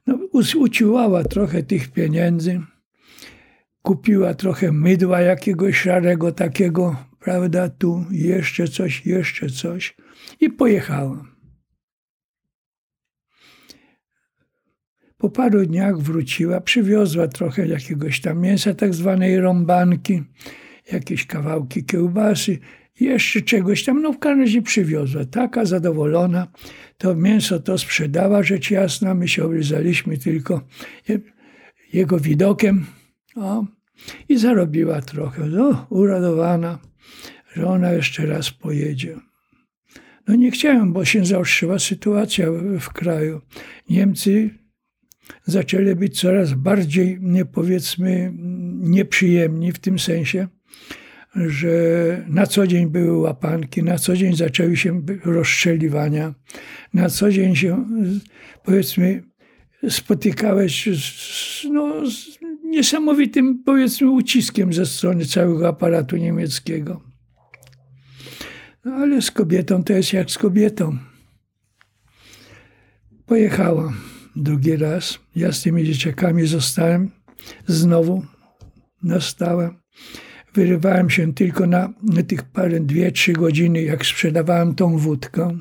No, 0.08 0.20
uciłała 0.56 1.24
trochę 1.24 1.64
tych 1.64 1.92
pieniędzy, 1.92 2.62
kupiła 3.82 4.34
trochę 4.34 4.72
mydła 4.72 5.22
jakiegoś 5.22 5.78
szarego 5.78 6.32
takiego, 6.32 6.96
prawda, 7.20 7.70
tu 7.70 8.06
jeszcze 8.12 8.68
coś, 8.68 9.06
jeszcze 9.06 9.50
coś 9.50 9.98
i 10.40 10.50
pojechała. 10.50 11.26
Po 15.18 15.30
paru 15.30 15.66
dniach 15.66 15.98
wróciła, 15.98 16.62
przywiozła 16.62 17.28
trochę 17.28 17.68
jakiegoś 17.68 18.22
tam 18.22 18.40
mięsa, 18.40 18.74
tak 18.74 18.94
zwanej 18.94 19.40
rąbanki, 19.40 20.24
jakieś 20.92 21.26
kawałki 21.26 21.86
kiełbasy, 21.86 22.58
jeszcze 23.00 23.42
czegoś 23.42 23.84
tam, 23.84 24.02
no 24.02 24.14
w 24.14 24.20
każdym 24.20 24.42
razie 24.42 24.62
przywiozła. 24.62 25.26
Taka 25.26 25.66
zadowolona, 25.66 26.48
to 26.98 27.16
mięso 27.16 27.60
to 27.60 27.78
sprzedała, 27.78 28.44
rzecz 28.44 28.72
jasna, 28.72 29.14
my 29.14 29.28
się 29.28 29.44
oblizaliśmy 29.44 30.18
tylko 30.18 30.62
jego 31.94 32.20
widokiem 32.20 32.86
o, 33.36 33.66
i 34.30 34.38
zarobiła 34.38 35.02
trochę. 35.02 35.46
No, 35.46 35.88
uradowana, 35.90 36.80
że 37.54 37.68
ona 37.68 37.92
jeszcze 37.92 38.26
raz 38.26 38.52
pojedzie. 38.52 39.16
No 40.28 40.36
nie 40.36 40.52
chciałem, 40.52 40.94
bo 40.94 41.06
się 41.06 41.26
zaostrzyła 41.26 41.80
sytuacja 41.80 42.48
w 42.80 42.90
kraju. 42.90 43.42
Niemcy 43.90 44.50
zaczęli 45.46 45.96
być 45.96 46.20
coraz 46.20 46.54
bardziej, 46.54 47.18
nie 47.22 47.46
powiedzmy, 47.46 48.34
nieprzyjemni 48.80 49.72
w 49.72 49.80
tym 49.80 50.00
sensie, 50.00 50.48
że 51.48 51.70
na 52.28 52.48
co 52.48 52.68
dzień 52.68 52.88
były 52.88 53.18
łapanki, 53.18 53.84
na 53.84 53.98
co 53.98 54.16
dzień 54.16 54.36
zaczęły 54.36 54.78
się 54.78 55.02
rozstrzeliwania, 55.26 56.34
na 56.94 57.10
co 57.10 57.32
dzień 57.32 57.56
się, 57.56 57.86
powiedzmy, 58.64 59.24
spotykałeś 59.90 60.90
z, 60.98 61.64
no, 61.72 62.10
z 62.10 62.40
niesamowitym, 62.64 63.64
powiedzmy, 63.64 64.10
uciskiem 64.12 64.74
ze 64.74 64.86
strony 64.86 65.26
całego 65.26 65.68
aparatu 65.68 66.18
niemieckiego. 66.18 67.02
No 68.86 68.92
ale 68.92 69.22
z 69.22 69.32
kobietą 69.32 69.84
to 69.84 69.94
jest 69.94 70.14
jak 70.14 70.32
z 70.32 70.38
kobietą. 70.38 70.98
Pojechała 73.26 73.94
drugi 74.36 74.76
raz. 74.76 75.20
Ja 75.36 75.52
z 75.52 75.62
tymi 75.62 75.86
dzieciakami 75.86 76.48
zostałem 76.48 77.12
znowu 77.68 78.26
na 79.04 79.22
stałe. 79.22 79.70
Wyrywałem 80.54 81.10
się 81.10 81.34
tylko 81.34 81.68
na, 81.68 81.94
tych 82.28 82.44
parę, 82.44 82.80
dwie, 82.80 83.12
trzy 83.12 83.34
godziny, 83.34 83.84
jak 83.84 84.06
sprzedawałem 84.06 84.76
tą 84.76 84.98
wódkę. 84.98 85.60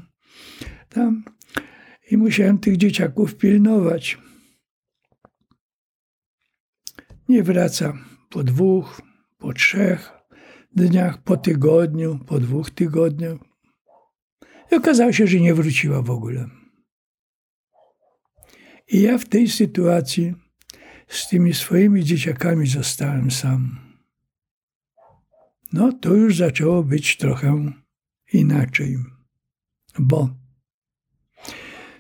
Tam. 0.88 1.25
I 2.11 2.16
musiałem 2.16 2.59
tych 2.59 2.76
dzieciaków 2.76 3.37
pilnować. 3.37 4.18
Nie 7.28 7.42
wraca 7.42 7.92
po 8.30 8.45
dwóch, 8.45 9.02
po 9.38 9.52
trzech 9.52 10.12
dniach, 10.76 11.23
po 11.23 11.37
tygodniu, 11.37 12.18
po 12.26 12.38
dwóch 12.38 12.71
tygodniach. 12.71 13.38
I 14.73 14.75
okazało 14.75 15.12
się, 15.12 15.26
że 15.26 15.40
nie 15.40 15.54
wróciła 15.54 16.02
w 16.02 16.11
ogóle. 16.11 16.49
I 18.88 19.02
ja 19.02 19.18
w 19.18 19.28
tej 19.28 19.49
sytuacji 19.49 20.35
z 21.09 21.28
tymi 21.28 21.54
swoimi 21.54 22.04
dzieciakami 22.04 22.66
zostałem 22.66 23.30
sam. 23.30 23.88
No 25.72 25.92
to 25.92 26.14
już 26.14 26.37
zaczęło 26.37 26.82
być 26.82 27.16
trochę 27.16 27.72
inaczej, 28.32 28.98
bo 29.98 30.30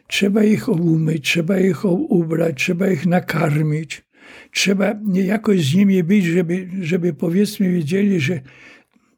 trzeba 0.06 0.44
ich 0.44 0.68
umyć, 0.68 1.24
trzeba 1.24 1.58
ich 1.58 1.84
ubrać, 1.84 2.56
trzeba 2.56 2.88
ich 2.88 3.06
nakarmić, 3.06 4.04
trzeba 4.52 4.94
jakoś 5.12 5.64
z 5.64 5.74
nimi 5.74 6.04
być, 6.04 6.24
żeby, 6.24 6.68
żeby 6.80 7.14
powiedzmy 7.14 7.72
wiedzieli, 7.72 8.20
że 8.20 8.40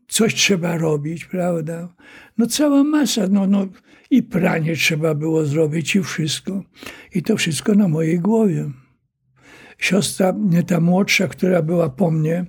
coś 0.08 0.34
trzeba 0.34 0.78
robić, 0.78 1.24
prawda? 1.24 1.94
No 2.38 2.46
cała 2.46 2.84
masa, 2.84 3.26
no, 3.30 3.46
no 3.46 3.66
i 4.10 4.22
pranie 4.22 4.76
trzeba 4.76 5.14
było 5.14 5.44
zrobić 5.44 5.96
i 5.96 6.02
wszystko. 6.02 6.62
I 7.14 7.22
to 7.22 7.36
wszystko 7.36 7.74
na 7.74 7.88
mojej 7.88 8.20
głowie. 8.20 8.70
Siostra, 9.78 10.34
ta 10.66 10.80
młodsza, 10.80 11.28
która 11.28 11.62
była 11.62 11.90
po 11.90 12.10
mnie, 12.10 12.46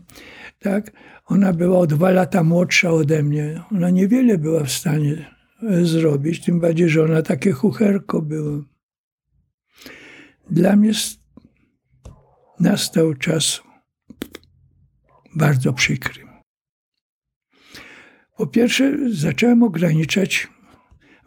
tak, 0.60 0.92
ona 1.32 1.54
była 1.54 1.80
o 1.80 1.88
dwa 1.88 2.12
lata 2.12 2.44
młodsza 2.44 2.92
ode 2.92 3.24
mnie. 3.24 3.62
Ona 3.72 3.90
niewiele 3.90 4.38
była 4.38 4.64
w 4.64 4.72
stanie 4.72 5.36
e, 5.70 5.86
zrobić, 5.86 6.42
tym 6.42 6.60
bardziej, 6.60 6.90
że 6.90 7.04
ona 7.04 7.22
takie 7.22 7.52
chucherko 7.52 8.22
było. 8.22 8.64
Dla 10.50 10.76
mnie 10.76 10.92
nastał 12.60 13.14
czas 13.14 13.62
bardzo 15.36 15.74
przykry. 15.74 16.22
Po 18.38 18.48
pierwsze, 18.48 18.98
zacząłem 19.12 19.64
ograniczać 19.64 20.48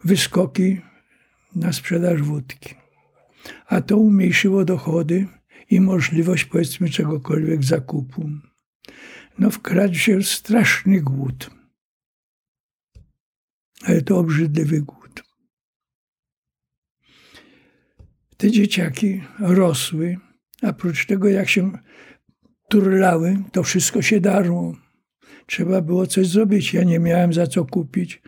wyskoki 0.03 0.81
na 1.55 1.73
sprzedaż 1.73 2.21
wódki, 2.21 2.75
a 3.67 3.81
to 3.81 3.97
umniejszyło 3.97 4.65
dochody 4.65 5.27
i 5.69 5.81
możliwość, 5.81 6.45
powiedzmy, 6.45 6.89
czegokolwiek 6.89 7.63
zakupu. 7.63 8.29
No, 9.39 9.49
wkradł 9.51 9.93
się 9.93 10.23
straszny 10.23 11.01
głód. 11.01 11.49
Ale 13.83 14.01
to 14.01 14.17
obrzydliwy 14.17 14.81
głód. 14.81 15.23
Te 18.37 18.51
dzieciaki 18.51 19.23
rosły, 19.39 20.17
a 20.61 20.69
oprócz 20.69 21.05
tego, 21.05 21.29
jak 21.29 21.49
się 21.49 21.71
turlały, 22.69 23.43
to 23.51 23.63
wszystko 23.63 24.01
się 24.01 24.19
darło. 24.19 24.75
Trzeba 25.45 25.81
było 25.81 26.07
coś 26.07 26.27
zrobić. 26.27 26.73
Ja 26.73 26.83
nie 26.83 26.99
miałem 26.99 27.33
za 27.33 27.47
co 27.47 27.65
kupić. 27.65 28.21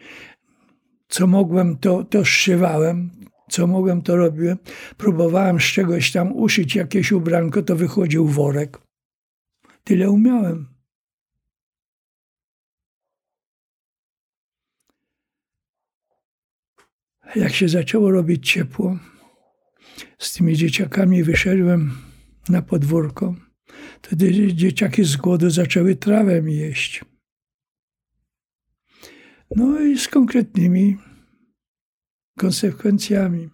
Co 1.07 1.27
mogłem, 1.27 1.77
to, 1.77 2.03
to 2.03 2.25
zszywałem. 2.25 3.11
Co 3.49 3.67
mogłem, 3.67 4.01
to 4.01 4.15
robiłem. 4.15 4.57
Próbowałem 4.97 5.59
z 5.59 5.63
czegoś 5.63 6.11
tam 6.11 6.33
uszyć 6.33 6.75
jakieś 6.75 7.11
ubranko, 7.11 7.63
to 7.63 7.75
wychodził 7.75 8.27
worek. 8.27 8.77
Tyle 9.83 10.09
umiałem. 10.09 10.76
Jak 17.35 17.53
się 17.53 17.69
zaczęło 17.69 18.11
robić 18.11 18.51
ciepło, 18.51 18.99
z 20.19 20.33
tymi 20.33 20.55
dzieciakami 20.55 21.23
wyszedłem 21.23 21.97
na 22.49 22.61
podwórko. 22.61 23.35
Wtedy 24.01 24.53
dzieciaki 24.53 25.03
z 25.03 25.17
głodu 25.17 25.49
zaczęły 25.49 25.95
trawę 25.95 26.41
jeść. 26.51 27.05
No 29.55 29.81
i 29.81 29.99
z 29.99 30.07
konkretnymi 30.07 30.97
konsekwencjami. 32.37 33.49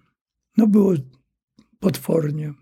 No 0.57 0.67
było 0.67 0.93
potwornie. 1.79 2.53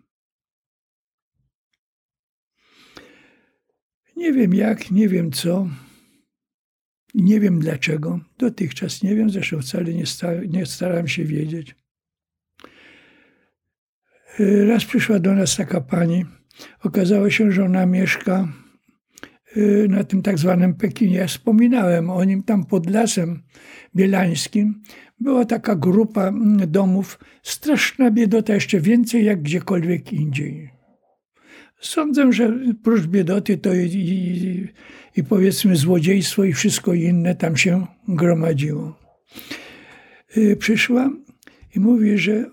Nie 4.16 4.34
wiem 4.34 4.54
jak, 4.54 4.92
nie 4.92 5.10
wiem 5.10 5.32
co, 5.32 5.70
nie 7.14 7.40
wiem 7.40 7.60
dlaczego. 7.60 8.20
Dotychczas 8.38 9.04
nie 9.04 9.16
wiem, 9.16 9.30
zresztą 9.30 9.62
wcale 9.62 9.94
nie, 9.94 10.06
sta, 10.06 10.28
nie 10.50 10.66
staram 10.66 11.08
się 11.08 11.26
wiedzieć. 11.26 11.76
Raz 14.68 14.86
przyszła 14.86 15.20
do 15.20 15.34
nas 15.36 15.56
taka 15.56 15.82
pani. 15.82 16.26
Okazało 16.84 17.30
się, 17.30 17.52
że 17.52 17.66
ona 17.66 17.86
mieszka 17.86 18.48
y, 19.58 19.88
na 19.90 20.04
tym 20.04 20.22
tak 20.22 20.40
zwanym 20.40 20.74
Pekinie. 20.74 21.28
Wspominałem 21.28 22.10
o 22.10 22.24
nim 22.24 22.44
tam 22.44 22.66
pod 22.66 22.90
lasem 22.90 23.44
bielańskim. 23.96 24.82
Była 25.20 25.46
taka 25.46 25.76
grupa 25.76 26.28
mm, 26.28 26.72
domów, 26.72 27.20
straszna 27.44 28.12
biedota, 28.12 28.54
jeszcze 28.54 28.80
więcej 28.80 29.26
jak 29.26 29.42
gdziekolwiek 29.42 30.14
indziej. 30.14 30.81
Sądzę, 31.82 32.34
że 32.34 32.54
prócz 32.84 33.02
biedoty 33.02 33.58
to 33.58 33.74
i, 33.74 33.86
i, 33.86 34.68
i 35.16 35.24
powiedzmy 35.24 35.76
złodziejstwo 35.76 36.44
i 36.44 36.54
wszystko 36.54 36.94
inne 36.94 37.36
tam 37.36 37.58
się 37.58 37.88
gromadziło. 38.08 39.00
Y, 40.38 40.56
przyszła 40.56 41.10
i 41.76 41.80
mówi, 41.80 42.18
że 42.18 42.46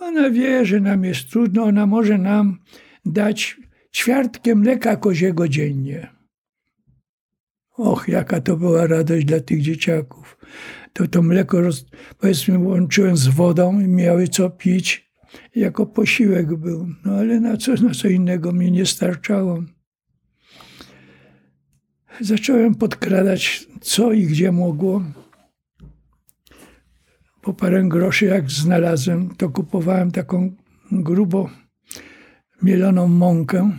ona 0.00 0.30
wie, 0.30 0.66
że 0.66 0.80
nam 0.80 1.04
jest 1.04 1.30
trudno, 1.30 1.62
ona 1.62 1.86
może 1.86 2.18
nam 2.18 2.58
dać 3.04 3.56
ćwiartkę 3.94 4.54
mleka 4.54 4.96
koziego 4.96 5.48
dziennie. 5.48 6.08
Och, 7.76 8.08
jaka 8.08 8.40
to 8.40 8.56
była 8.56 8.86
radość 8.86 9.26
dla 9.26 9.40
tych 9.40 9.62
dzieciaków. 9.62 10.38
To 10.92 11.06
to 11.06 11.22
mleko, 11.22 11.58
powiedzmy, 12.18 12.58
łączyłem 12.58 13.16
z 13.16 13.28
wodą 13.28 13.80
i 13.80 13.88
miały 13.88 14.28
co 14.28 14.50
pić. 14.50 15.11
Jako 15.54 15.86
posiłek 15.86 16.56
był. 16.56 16.88
No 17.04 17.12
ale 17.12 17.40
na 17.40 17.56
co, 17.56 17.74
na 17.74 17.94
co 17.94 18.08
innego 18.08 18.52
mi 18.52 18.72
nie 18.72 18.86
starczało. 18.86 19.64
Zacząłem 22.20 22.74
podkradać, 22.74 23.66
co 23.80 24.12
i 24.12 24.26
gdzie 24.26 24.52
mogło. 24.52 25.02
Po 27.42 27.54
parę 27.54 27.84
groszy, 27.88 28.24
jak 28.24 28.50
znalazłem, 28.50 29.34
to 29.36 29.48
kupowałem 29.48 30.10
taką 30.10 30.56
grubo 30.92 31.50
mieloną 32.62 33.08
mąkę 33.08 33.70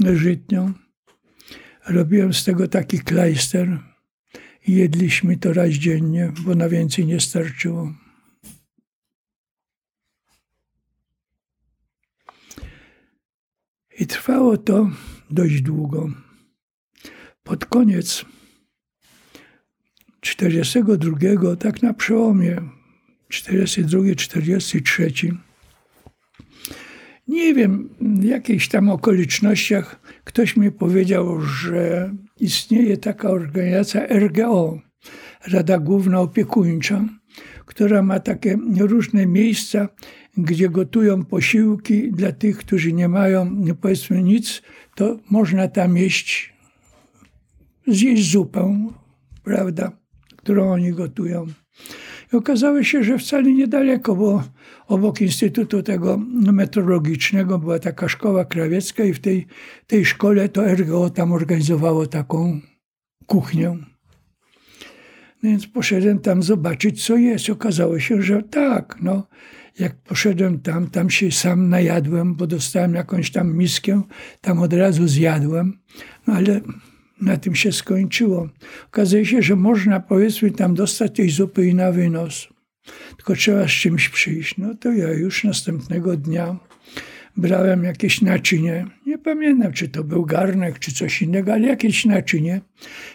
żytnią. 0.00 0.72
Robiłem 1.88 2.34
z 2.34 2.44
tego 2.44 2.68
taki 2.68 2.98
klejster 2.98 3.78
i 4.66 4.74
jedliśmy 4.74 5.36
to 5.36 5.52
raz 5.52 5.70
dziennie, 5.70 6.32
bo 6.44 6.54
na 6.54 6.68
więcej 6.68 7.06
nie 7.06 7.20
starczyło. 7.20 7.92
I 14.00 14.06
trwało 14.06 14.56
to 14.56 14.90
dość 15.30 15.62
długo. 15.62 16.10
Pod 17.42 17.64
koniec 17.64 18.24
42, 20.20 21.56
tak 21.56 21.82
na 21.82 21.94
przełomie 21.94 22.62
42-43, 23.32 25.34
nie 27.28 27.54
wiem, 27.54 27.88
w 28.00 28.24
jakichś 28.24 28.68
tam 28.68 28.88
okolicznościach 28.88 30.00
ktoś 30.24 30.56
mi 30.56 30.72
powiedział, 30.72 31.40
że 31.40 32.14
istnieje 32.40 32.96
taka 32.96 33.30
organizacja 33.30 34.06
RGO, 34.06 34.80
Rada 35.46 35.78
Główna 35.78 36.20
Opiekuńcza, 36.20 37.04
która 37.66 38.02
ma 38.02 38.20
takie 38.20 38.58
różne 38.78 39.26
miejsca, 39.26 39.88
gdzie 40.36 40.68
gotują 40.68 41.24
posiłki 41.24 42.12
dla 42.12 42.32
tych, 42.32 42.56
którzy 42.56 42.92
nie 42.92 43.08
mają, 43.08 43.56
powiedzmy, 43.80 44.22
nic, 44.22 44.62
to 44.94 45.18
można 45.30 45.68
tam 45.68 45.96
jeść, 45.96 46.54
zjeść 47.86 48.30
zupę, 48.30 48.90
prawda, 49.44 49.92
którą 50.36 50.72
oni 50.72 50.92
gotują. 50.92 51.46
I 52.32 52.36
okazało 52.36 52.82
się, 52.82 53.04
że 53.04 53.18
wcale 53.18 53.52
niedaleko, 53.52 54.16
bo 54.16 54.42
obok 54.86 55.20
Instytutu 55.20 55.82
tego 55.82 56.18
meteorologicznego 56.52 57.58
była 57.58 57.78
taka 57.78 58.08
szkoła 58.08 58.44
krawiecka 58.44 59.04
i 59.04 59.12
w 59.12 59.20
tej, 59.20 59.46
tej 59.86 60.04
szkole 60.04 60.48
to 60.48 60.74
RGO 60.74 61.10
tam 61.10 61.32
organizowało 61.32 62.06
taką 62.06 62.60
kuchnię. 63.26 63.76
No 65.42 65.50
więc 65.50 65.66
poszedłem 65.66 66.18
tam 66.18 66.42
zobaczyć, 66.42 67.06
co 67.06 67.16
jest. 67.16 67.50
Okazało 67.50 67.98
się, 67.98 68.22
że 68.22 68.42
tak, 68.42 68.96
no. 69.02 69.26
Jak 69.78 69.96
poszedłem 69.96 70.60
tam, 70.60 70.90
tam 70.90 71.10
się 71.10 71.32
sam 71.32 71.68
najadłem, 71.68 72.34
bo 72.34 72.46
dostałem 72.46 72.94
jakąś 72.94 73.30
tam 73.30 73.56
miskę, 73.56 74.02
tam 74.40 74.58
od 74.58 74.72
razu 74.72 75.08
zjadłem. 75.08 75.78
No 76.26 76.34
ale 76.34 76.60
na 77.20 77.36
tym 77.36 77.54
się 77.54 77.72
skończyło. 77.72 78.48
Okazuje 78.86 79.26
się, 79.26 79.42
że 79.42 79.56
można 79.56 80.00
powiedzmy 80.00 80.50
tam 80.50 80.74
dostać 80.74 81.16
tej 81.16 81.30
zupy 81.30 81.66
i 81.66 81.74
na 81.74 81.92
wynos. 81.92 82.48
Tylko 83.16 83.34
trzeba 83.34 83.68
z 83.68 83.70
czymś 83.70 84.08
przyjść. 84.08 84.58
No 84.58 84.74
to 84.74 84.92
ja 84.92 85.12
już 85.12 85.44
następnego 85.44 86.16
dnia 86.16 86.56
brałem 87.36 87.84
jakieś 87.84 88.22
naczynie. 88.22 88.86
Nie 89.06 89.18
pamiętam, 89.18 89.72
czy 89.72 89.88
to 89.88 90.04
był 90.04 90.26
garnek, 90.26 90.78
czy 90.78 90.92
coś 90.92 91.22
innego, 91.22 91.52
ale 91.52 91.68
jakieś 91.68 92.04
naczynie. 92.04 92.60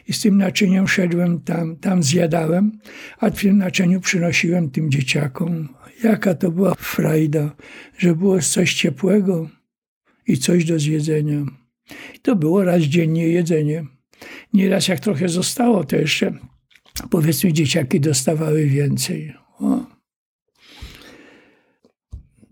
I 0.07 0.13
z 0.13 0.21
tym 0.21 0.37
naczyniem 0.37 0.87
szedłem 0.87 1.39
tam, 1.39 1.75
tam 1.75 2.03
zjadałem, 2.03 2.71
a 3.19 3.29
w 3.29 3.41
tym 3.41 3.57
naczyniu 3.57 4.01
przynosiłem 4.01 4.69
tym 4.69 4.91
dzieciakom. 4.91 5.69
Jaka 6.05 6.35
to 6.35 6.51
była 6.51 6.75
frajda, 6.75 7.55
że 7.97 8.15
było 8.15 8.39
coś 8.39 8.73
ciepłego 8.73 9.49
i 10.27 10.37
coś 10.37 10.65
do 10.65 10.79
zjedzenia. 10.79 11.45
I 12.15 12.19
to 12.19 12.35
było 12.35 12.63
raz 12.63 12.81
dziennie 12.81 13.27
jedzenie. 13.27 13.85
Nieraz 14.53 14.87
jak 14.87 14.99
trochę 14.99 15.29
zostało, 15.29 15.83
to 15.83 15.95
jeszcze 15.95 16.39
powiedzmy 17.09 17.53
dzieciaki 17.53 17.99
dostawały 17.99 18.65
więcej. 18.65 19.35
O. 19.59 19.85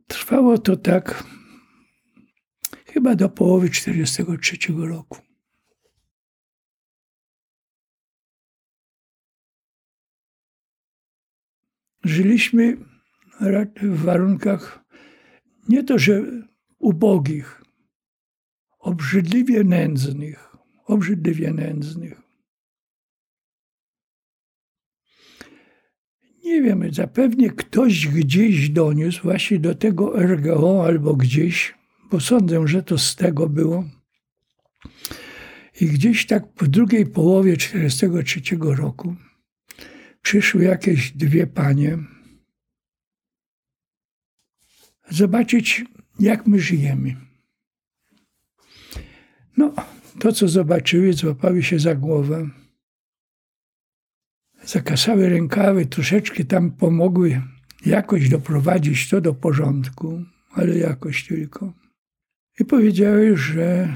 Trwało 0.07 0.57
to 0.57 0.77
tak 0.77 1.23
chyba 2.85 3.15
do 3.15 3.29
połowy 3.29 3.69
1943 3.69 4.73
roku. 4.73 5.17
Żyliśmy 12.03 12.92
w 13.81 14.03
warunkach 14.03 14.83
nie 15.69 15.83
to, 15.83 15.99
że 15.99 16.21
ubogich, 16.79 17.61
obrzydliwie 18.79 19.63
nędznych, 19.63 20.55
obrzydliwie 20.85 21.53
nędznych. 21.53 22.21
Nie 26.43 26.61
wiemy, 26.61 26.91
zapewne 26.93 27.49
ktoś 27.49 28.07
gdzieś 28.07 28.69
doniósł 28.69 29.23
właśnie 29.23 29.59
do 29.59 29.75
tego 29.75 30.19
RGO 30.19 30.85
albo 30.85 31.15
gdzieś, 31.15 31.73
bo 32.11 32.19
sądzę, 32.19 32.67
że 32.67 32.83
to 32.83 32.97
z 32.97 33.15
tego 33.15 33.49
było. 33.49 33.83
I 35.81 35.85
gdzieś 35.85 36.25
tak 36.27 36.43
w 36.57 36.67
drugiej 36.67 37.05
połowie 37.05 37.57
1943 37.57 38.57
roku 38.59 39.15
przyszły 40.21 40.63
jakieś 40.63 41.11
dwie 41.11 41.47
panie 41.47 41.97
zobaczyć, 45.09 45.85
jak 46.19 46.47
my 46.47 46.59
żyjemy. 46.59 47.15
No, 49.57 49.73
to 50.19 50.31
co 50.31 50.47
zobaczyły, 50.47 51.13
złapały 51.13 51.63
się 51.63 51.79
za 51.79 51.95
głowę. 51.95 52.49
Zakasały 54.65 55.29
rękawy, 55.29 55.85
troszeczkę 55.85 56.45
tam 56.45 56.71
pomogły 56.71 57.41
jakoś 57.85 58.29
doprowadzić 58.29 59.09
to 59.09 59.21
do 59.21 59.33
porządku, 59.33 60.23
ale 60.51 60.77
jakoś 60.77 61.27
tylko. 61.27 61.73
I 62.59 62.65
powiedziały, 62.65 63.37
że 63.37 63.95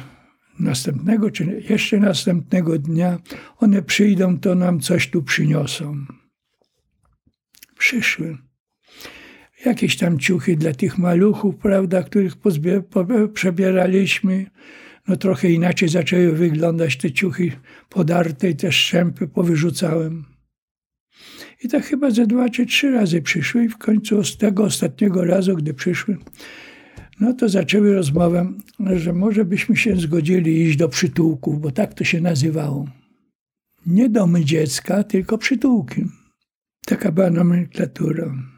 następnego, 0.59 1.31
czy 1.31 1.63
jeszcze 1.69 1.97
następnego 1.97 2.79
dnia 2.79 3.19
one 3.57 3.81
przyjdą, 3.81 4.39
to 4.39 4.55
nam 4.55 4.79
coś 4.79 5.09
tu 5.09 5.23
przyniosą. 5.23 6.05
Przyszły. 7.77 8.37
Jakieś 9.65 9.97
tam 9.97 10.19
ciuchy 10.19 10.55
dla 10.55 10.73
tych 10.73 10.97
maluchów, 10.97 11.55
prawda, 11.55 12.03
których 12.03 12.33
przebieraliśmy. 13.33 14.45
No 15.07 15.15
trochę 15.15 15.49
inaczej 15.49 15.89
zaczęły 15.89 16.31
wyglądać 16.31 16.97
te 16.97 17.11
ciuchy 17.11 17.51
podarte 17.89 18.49
i 18.49 18.55
te 18.55 18.71
szczępy 18.71 19.27
powyrzucałem. 19.27 20.25
I 21.63 21.67
tak 21.69 21.85
chyba 21.85 22.11
ze 22.11 22.27
dwa 22.27 22.49
czy 22.49 22.65
trzy 22.65 22.91
razy 22.91 23.21
przyszły 23.21 23.63
i 23.63 23.69
w 23.69 23.77
końcu 23.77 24.23
z 24.23 24.37
tego 24.37 24.63
ostatniego 24.63 25.25
razu, 25.25 25.55
gdy 25.55 25.73
przyszły, 25.73 26.17
no 27.19 27.33
to 27.33 27.49
zaczęły 27.49 27.93
rozmowę, 27.93 28.53
że 28.95 29.13
może 29.13 29.45
byśmy 29.45 29.77
się 29.77 29.95
zgodzili 29.95 30.61
iść 30.61 30.77
do 30.77 30.89
przytułków, 30.89 31.61
bo 31.61 31.71
tak 31.71 31.93
to 31.93 32.03
się 32.03 32.21
nazywało. 32.21 32.87
Nie 33.85 34.09
domy 34.09 34.45
dziecka, 34.45 35.03
tylko 35.03 35.37
przytułki. 35.37 36.05
Taka 36.85 37.11
była 37.11 37.29
nomenklatura. 37.29 38.56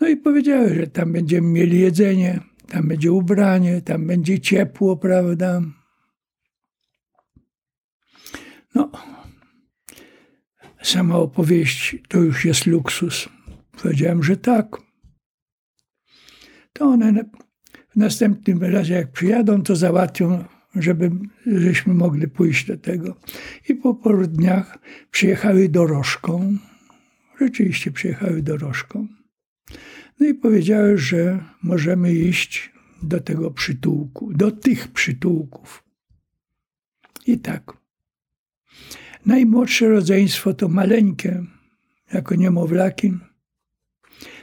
No 0.00 0.08
i 0.08 0.16
powiedziały, 0.16 0.74
że 0.74 0.86
tam 0.86 1.12
będziemy 1.12 1.48
mieli 1.48 1.80
jedzenie, 1.80 2.40
tam 2.68 2.88
będzie 2.88 3.12
ubranie, 3.12 3.82
tam 3.82 4.06
będzie 4.06 4.40
ciepło, 4.40 4.96
prawda? 4.96 5.62
No, 8.74 8.90
sama 10.82 11.16
opowieść 11.16 11.96
to 12.08 12.18
już 12.18 12.44
jest 12.44 12.66
luksus. 12.66 13.28
Powiedziałem, 13.82 14.22
że 14.22 14.36
tak. 14.36 14.76
To 16.72 16.84
one 16.84 17.24
w 17.90 17.96
następnym 17.96 18.62
razie, 18.62 18.94
jak 18.94 19.12
przyjadą, 19.12 19.62
to 19.62 19.76
załatwią, 19.76 20.44
żeby, 20.74 21.10
żeśmy 21.46 21.94
mogli 21.94 22.28
pójść 22.28 22.66
do 22.66 22.76
tego. 22.76 23.16
I 23.68 23.74
po 23.74 23.94
paru 23.94 24.26
dniach 24.26 24.78
przyjechały 25.10 25.68
dorożką. 25.68 26.56
Rzeczywiście 27.40 27.90
przyjechały 27.90 28.42
dorożką. 28.42 29.19
No 30.20 30.26
i 30.26 30.34
powiedziały, 30.34 30.98
że 30.98 31.44
możemy 31.62 32.12
iść 32.14 32.72
do 33.02 33.20
tego 33.20 33.50
przytułku, 33.50 34.32
do 34.34 34.50
tych 34.50 34.88
przytułków. 34.88 35.84
I 37.26 37.38
tak. 37.38 37.72
Najmłodsze 39.26 39.88
rodzeństwo 39.88 40.54
to 40.54 40.68
maleńkie, 40.68 41.44
jako 42.12 42.34
niemowlaki, 42.34 43.12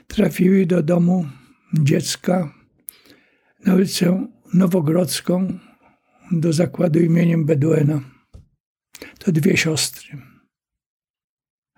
trafiły 0.08 0.66
do 0.66 0.84
domu 0.84 1.28
dziecka 1.74 2.54
na 3.66 3.76
ulicę 3.76 4.28
Nowogrodzką 4.54 5.60
do 6.32 6.54
zakładu 6.54 7.00
imieniem 7.00 7.46
Beduena. 7.46 8.02
To 9.20 9.32
dwie 9.32 9.58
siostry. 9.58 10.18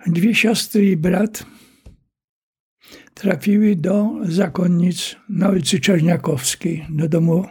Dwie 0.07 0.35
siostry 0.35 0.85
i 0.85 0.97
brat 0.97 1.45
trafiły 3.13 3.76
do 3.76 4.15
zakonnic 4.24 5.15
na 5.30 5.50
ulicy 5.50 5.80
Czerniakowskiej, 5.80 6.86
do 6.89 7.10
domu 7.10 7.45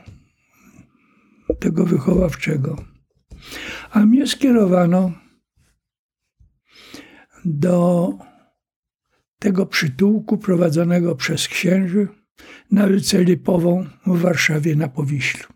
tego 1.60 1.84
wychowawczego. 1.84 2.84
A 3.90 4.06
mnie 4.06 4.26
skierowano 4.26 5.12
do 7.44 8.12
tego 9.38 9.66
przytułku 9.66 10.38
prowadzonego 10.38 11.14
przez 11.14 11.48
księży 11.48 12.08
na 12.70 12.86
ulicę 12.86 13.24
Lipową 13.24 13.86
w 14.06 14.20
Warszawie 14.20 14.76
na 14.76 14.88
Powiślu. 14.88 15.52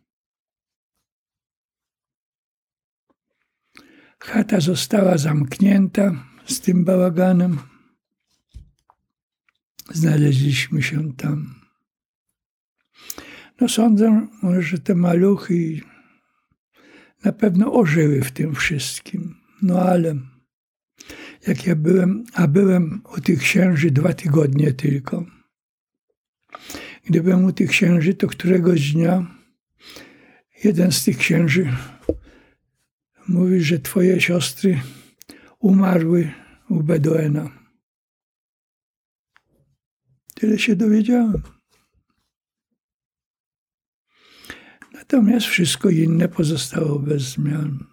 Chata 4.19 4.61
została 4.61 5.19
zamknięta 5.19 6.25
z 6.45 6.61
tym 6.61 6.85
bałaganem. 6.85 7.71
Znaleźliśmy 9.90 10.83
się 10.83 11.12
tam. 11.12 11.55
No 13.61 13.68
sądzę, 13.68 14.27
że 14.59 14.79
te 14.79 14.95
maluchy 14.95 15.81
na 17.25 17.33
pewno 17.33 17.73
ożyły 17.73 18.21
w 18.21 18.31
tym 18.31 18.55
wszystkim. 18.55 19.35
No 19.62 19.81
ale 19.81 20.14
jak 21.47 21.66
ja 21.66 21.77
byłem, 21.77 22.25
a 22.35 22.47
byłem 22.47 23.03
u 23.16 23.21
tych 23.21 23.38
księży 23.38 23.90
dwa 23.90 24.12
tygodnie 24.12 24.73
tylko. 24.73 25.27
Gdy 27.05 27.23
byłem 27.23 27.45
u 27.45 27.53
tych 27.53 27.71
księży, 27.71 28.14
to 28.14 28.27
któregoś 28.27 28.92
dnia 28.92 29.27
jeden 30.64 30.92
z 30.92 31.05
tych 31.05 31.18
księży 31.18 31.68
mówi, 33.29 33.61
że 33.61 33.79
twoje 33.79 34.21
siostry 34.21 34.81
umarły 35.59 36.33
u 36.68 36.83
Beduena. 36.83 37.62
Tyle 40.42 40.59
się 40.59 40.76
dowiedziałem. 40.76 41.42
Natomiast 44.92 45.46
wszystko 45.46 45.90
inne 45.90 46.28
pozostało 46.28 46.98
bez 46.98 47.22
zmian. 47.22 47.85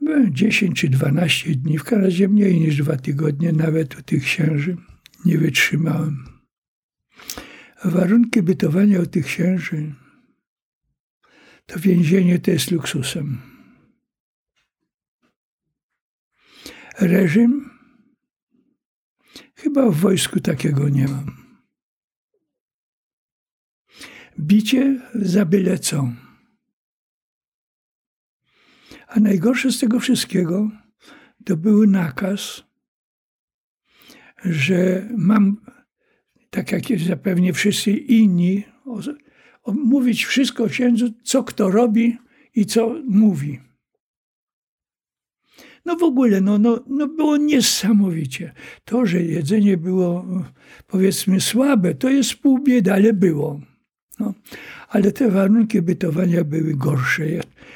Byłem 0.00 0.34
10 0.34 0.80
czy 0.80 0.88
12 0.88 1.54
dni, 1.54 1.78
w 1.78 1.84
każdym 1.84 2.04
razie 2.04 2.28
mniej 2.28 2.60
niż 2.60 2.76
dwa 2.76 2.96
tygodnie, 2.96 3.52
nawet 3.52 3.98
u 3.98 4.02
tych 4.02 4.24
księży 4.24 4.76
nie 5.24 5.38
wytrzymałem. 5.38 6.24
Warunki 7.84 8.42
bytowania 8.42 9.00
u 9.00 9.06
tych 9.06 9.26
księży 9.26 9.94
to 11.66 11.78
więzienie 11.78 12.38
to 12.38 12.50
jest 12.50 12.70
luksusem. 12.70 13.38
Reżim? 17.00 17.73
Chyba 19.64 19.90
w 19.90 19.96
wojsku 19.96 20.40
takiego 20.40 20.88
nie 20.88 21.08
mam. 21.08 21.36
Bicie 24.38 25.00
za 25.14 25.44
byle 25.44 25.78
co. 25.78 26.12
A 29.08 29.20
najgorsze 29.20 29.72
z 29.72 29.78
tego 29.80 30.00
wszystkiego 30.00 30.70
to 31.44 31.56
był 31.56 31.86
nakaz, 31.86 32.64
że 34.44 35.08
mam, 35.16 35.60
tak 36.50 36.72
jak 36.72 36.82
zapewnie 37.06 37.52
wszyscy 37.52 37.90
inni, 37.90 38.64
mówić 39.66 40.24
wszystko 40.24 40.66
księdzu, 40.66 41.12
co 41.22 41.44
kto 41.44 41.70
robi 41.70 42.18
i 42.54 42.66
co 42.66 42.94
mówi. 43.04 43.60
No 45.84 45.96
w 45.96 46.02
ogóle, 46.02 46.40
no, 46.40 46.58
no, 46.58 46.84
no 46.86 47.06
było 47.06 47.36
niesamowicie. 47.36 48.52
To, 48.84 49.06
że 49.06 49.22
jedzenie 49.22 49.76
było 49.76 50.26
powiedzmy 50.86 51.40
słabe, 51.40 51.94
to 51.94 52.10
jest 52.10 52.34
pół 52.34 52.58
biedy, 52.58 52.92
ale 52.92 53.12
było. 53.12 53.60
No. 54.18 54.34
Ale 54.88 55.12
te 55.12 55.30
warunki 55.30 55.82
bytowania 55.82 56.44
były 56.44 56.74
gorsze, 56.74 57.24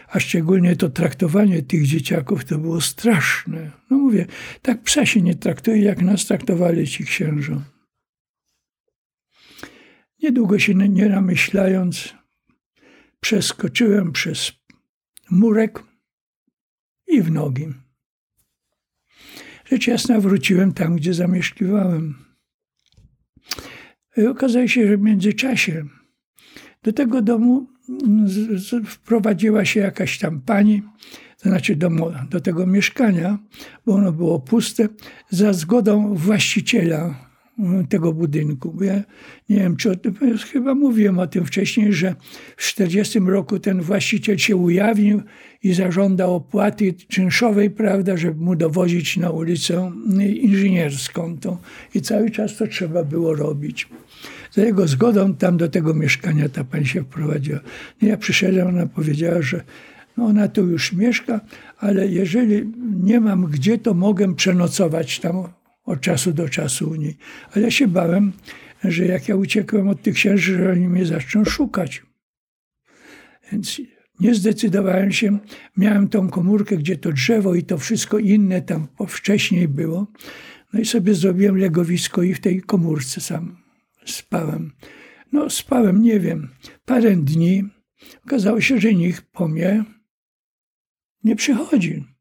a 0.08 0.20
szczególnie 0.20 0.76
to 0.76 0.88
traktowanie 0.88 1.62
tych 1.62 1.86
dzieciaków 1.86 2.44
to 2.44 2.58
było 2.58 2.80
straszne. 2.80 3.70
No 3.90 3.98
mówię, 3.98 4.26
tak 4.62 4.82
psa 4.82 5.06
się 5.06 5.22
nie 5.22 5.34
traktuje, 5.34 5.82
jak 5.82 6.02
nas 6.02 6.26
traktowali 6.26 6.86
ci 6.86 7.04
księża. 7.04 7.62
Niedługo 10.22 10.58
się 10.58 10.74
nie 10.74 11.08
namyślając, 11.08 12.14
przeskoczyłem 13.20 14.12
przez 14.12 14.52
murek 15.30 15.82
i 17.06 17.22
w 17.22 17.30
nogi. 17.30 17.66
Rzecz 19.70 19.86
jasna 19.86 20.20
wróciłem 20.20 20.72
tam, 20.72 20.96
gdzie 20.96 21.14
zamieszkiwałem. 21.14 22.14
I 24.16 24.26
okazało 24.26 24.68
się, 24.68 24.88
że 24.88 24.96
w 24.96 25.00
międzyczasie 25.00 25.84
do 26.82 26.92
tego 26.92 27.22
domu 27.22 27.66
wprowadziła 28.86 29.64
się 29.64 29.80
jakaś 29.80 30.18
tam 30.18 30.40
pani, 30.40 30.82
to 31.42 31.48
znaczy 31.48 31.76
do, 31.76 31.90
do 32.30 32.40
tego 32.40 32.66
mieszkania, 32.66 33.38
bo 33.86 33.94
ono 33.94 34.12
było 34.12 34.40
puste, 34.40 34.88
za 35.30 35.52
zgodą 35.52 36.14
właściciela 36.14 37.27
tego 37.88 38.12
budynku. 38.12 38.72
Bo 38.72 38.84
ja 38.84 39.02
nie 39.48 39.56
wiem, 39.56 39.76
czy 39.76 39.90
o 39.90 39.96
tym, 39.96 40.14
chyba 40.52 40.74
mówiłem 40.74 41.18
o 41.18 41.26
tym 41.26 41.44
wcześniej, 41.44 41.92
że 41.92 42.14
w 42.56 42.74
1940 42.74 43.18
roku 43.18 43.58
ten 43.58 43.80
właściciel 43.80 44.38
się 44.38 44.56
ujawnił 44.56 45.22
i 45.62 45.74
zażądał 45.74 46.34
opłaty 46.34 46.92
czynszowej, 46.92 47.70
prawda, 47.70 48.16
żeby 48.16 48.44
mu 48.44 48.56
dowozić 48.56 49.16
na 49.16 49.30
ulicę 49.30 49.92
inżynierską. 50.40 51.38
To, 51.38 51.58
I 51.94 52.00
cały 52.00 52.30
czas 52.30 52.56
to 52.56 52.66
trzeba 52.66 53.04
było 53.04 53.34
robić. 53.34 53.88
Za 54.52 54.62
jego 54.62 54.88
zgodą 54.88 55.34
tam 55.34 55.56
do 55.56 55.68
tego 55.68 55.94
mieszkania 55.94 56.48
ta 56.48 56.64
pani 56.64 56.86
się 56.86 57.02
wprowadziła. 57.02 57.60
No 58.02 58.08
ja 58.08 58.16
przyszedłem, 58.16 58.68
ona 58.68 58.86
powiedziała, 58.86 59.42
że 59.42 59.64
no 60.16 60.24
ona 60.24 60.48
tu 60.48 60.66
już 60.66 60.92
mieszka, 60.92 61.40
ale 61.78 62.08
jeżeli 62.08 62.72
nie 63.04 63.20
mam 63.20 63.46
gdzie, 63.46 63.78
to 63.78 63.94
mogę 63.94 64.34
przenocować 64.34 65.20
tam 65.20 65.44
od 65.88 66.00
czasu 66.00 66.32
do 66.32 66.48
czasu 66.48 66.90
u 66.90 66.94
niej. 66.94 67.16
Ale 67.52 67.64
ja 67.64 67.70
się 67.70 67.88
bałem, 67.88 68.32
że 68.84 69.06
jak 69.06 69.28
ja 69.28 69.36
uciekłem 69.36 69.88
od 69.88 70.02
tych 70.02 70.14
księży, 70.14 70.56
że 70.56 70.70
oni 70.70 70.88
mnie 70.88 71.06
zaczną 71.06 71.44
szukać. 71.44 72.02
Więc 73.52 73.80
nie 74.20 74.34
zdecydowałem 74.34 75.12
się. 75.12 75.38
Miałem 75.76 76.08
tą 76.08 76.28
komórkę, 76.28 76.76
gdzie 76.76 76.96
to 76.96 77.12
drzewo 77.12 77.54
i 77.54 77.62
to 77.62 77.78
wszystko 77.78 78.18
inne 78.18 78.62
tam 78.62 78.88
wcześniej 79.08 79.68
było. 79.68 80.06
No 80.72 80.80
i 80.80 80.84
sobie 80.84 81.14
zrobiłem 81.14 81.56
legowisko 81.56 82.22
i 82.22 82.34
w 82.34 82.40
tej 82.40 82.60
komórce 82.60 83.20
sam 83.20 83.56
spałem. 84.04 84.72
No 85.32 85.50
spałem, 85.50 86.02
nie 86.02 86.20
wiem, 86.20 86.48
parę 86.84 87.16
dni. 87.16 87.64
Okazało 88.24 88.60
się, 88.60 88.80
że 88.80 88.94
nikt 88.94 89.24
po 89.32 89.48
mnie 89.48 89.84
nie 91.24 91.36
przychodzi 91.36 92.17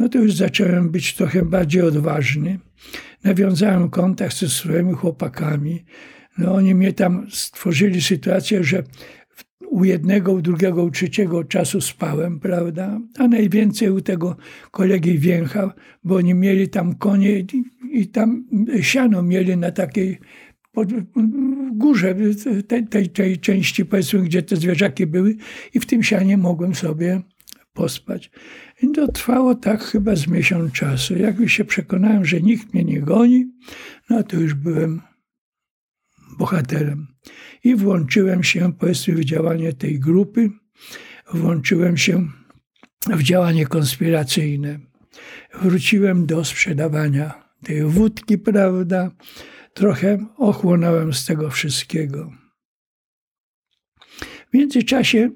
no 0.00 0.08
to 0.08 0.18
już 0.18 0.34
zacząłem 0.34 0.90
być 0.90 1.14
trochę 1.14 1.44
bardziej 1.44 1.82
odważny. 1.82 2.58
Nawiązałem 3.24 3.90
kontakt 3.90 4.38
ze 4.38 4.48
swoimi 4.48 4.92
chłopakami. 4.92 5.84
No 6.38 6.54
oni 6.54 6.74
mnie 6.74 6.92
tam 6.92 7.26
stworzyli 7.30 8.02
sytuację, 8.02 8.64
że 8.64 8.82
u 9.70 9.84
jednego, 9.84 10.32
u 10.32 10.42
drugiego, 10.42 10.84
u 10.84 10.90
trzeciego 10.90 11.44
czasu 11.44 11.80
spałem, 11.80 12.40
prawda? 12.40 13.00
A 13.18 13.28
najwięcej 13.28 13.90
u 13.90 14.00
tego 14.00 14.36
kolegi 14.70 15.18
Więcha, 15.18 15.74
bo 16.04 16.16
oni 16.16 16.34
mieli 16.34 16.68
tam 16.68 16.94
konie 16.94 17.38
i, 17.38 17.46
i 17.92 18.06
tam 18.06 18.44
siano 18.80 19.22
mieli 19.22 19.56
na 19.56 19.70
takiej 19.70 20.18
pod, 20.72 20.88
górze 21.72 22.14
tej, 22.68 22.86
tej, 22.86 23.08
tej 23.08 23.38
części, 23.38 23.84
powiedzmy, 23.84 24.20
gdzie 24.20 24.42
te 24.42 24.56
zwierzaki 24.56 25.06
były 25.06 25.36
i 25.74 25.80
w 25.80 25.86
tym 25.86 26.02
sianie 26.02 26.36
mogłem 26.36 26.74
sobie 26.74 27.20
pospać. 27.80 28.30
I 28.82 28.92
to 28.92 29.08
trwało 29.08 29.54
tak 29.54 29.84
chyba 29.84 30.16
z 30.16 30.26
miesiąc 30.26 30.72
czasu. 30.72 31.18
Jak 31.18 31.38
już 31.38 31.52
się 31.52 31.64
przekonałem, 31.64 32.24
że 32.24 32.40
nikt 32.40 32.74
mnie 32.74 32.84
nie 32.84 33.00
goni, 33.00 33.52
no 34.10 34.22
to 34.22 34.36
już 34.36 34.54
byłem 34.54 35.02
bohaterem. 36.38 37.06
I 37.64 37.76
włączyłem 37.76 38.42
się, 38.42 38.72
powiedzmy, 38.72 39.14
w 39.14 39.24
działanie 39.24 39.72
tej 39.72 40.00
grupy. 40.00 40.50
Włączyłem 41.32 41.96
się 41.96 42.28
w 43.06 43.22
działanie 43.22 43.66
konspiracyjne. 43.66 44.78
Wróciłem 45.62 46.26
do 46.26 46.44
sprzedawania 46.44 47.50
tej 47.64 47.84
wódki, 47.84 48.38
prawda? 48.38 49.10
Trochę 49.74 50.18
ochłonąłem 50.36 51.12
z 51.12 51.26
tego 51.26 51.50
wszystkiego. 51.50 52.32
W 54.50 54.54
międzyczasie 54.54 55.30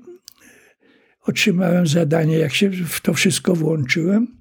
otrzymałem 1.26 1.86
zadanie, 1.86 2.38
jak 2.38 2.54
się 2.54 2.70
w 2.70 3.00
to 3.00 3.14
wszystko 3.14 3.54
włączyłem. 3.54 4.36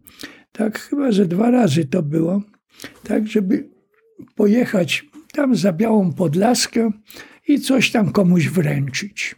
Tak, 0.52 0.80
chyba 0.80 1.12
ze 1.12 1.26
dwa 1.26 1.52
razy 1.52 1.86
to 1.86 2.04
było, 2.04 2.42
tak, 3.04 3.28
żeby 3.28 3.70
pojechać 4.36 5.06
tam 5.34 5.56
za 5.56 5.74
Białą 5.74 6.14
Podlaskę 6.14 6.92
i 7.48 7.60
coś 7.60 7.92
tam 7.92 8.12
komuś 8.12 8.48
wręczyć. 8.48 9.36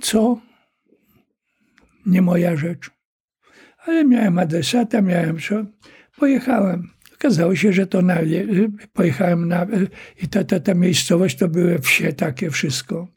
Co? 0.00 0.40
Nie 2.06 2.22
moja 2.22 2.56
rzecz. 2.56 2.90
Ale 3.76 4.04
miałem 4.04 4.38
adresata, 4.38 5.02
miałem 5.02 5.40
co. 5.40 5.64
Pojechałem. 6.16 6.90
Okazało 7.14 7.56
się, 7.56 7.72
że 7.72 7.86
to 7.86 8.02
na, 8.02 8.18
pojechałem 8.92 9.48
na, 9.48 9.66
i 10.22 10.28
ta, 10.28 10.44
ta, 10.44 10.60
ta 10.60 10.74
miejscowość 10.74 11.38
to 11.38 11.48
były 11.48 11.78
wsie 11.78 12.12
takie 12.12 12.50
wszystko. 12.50 13.08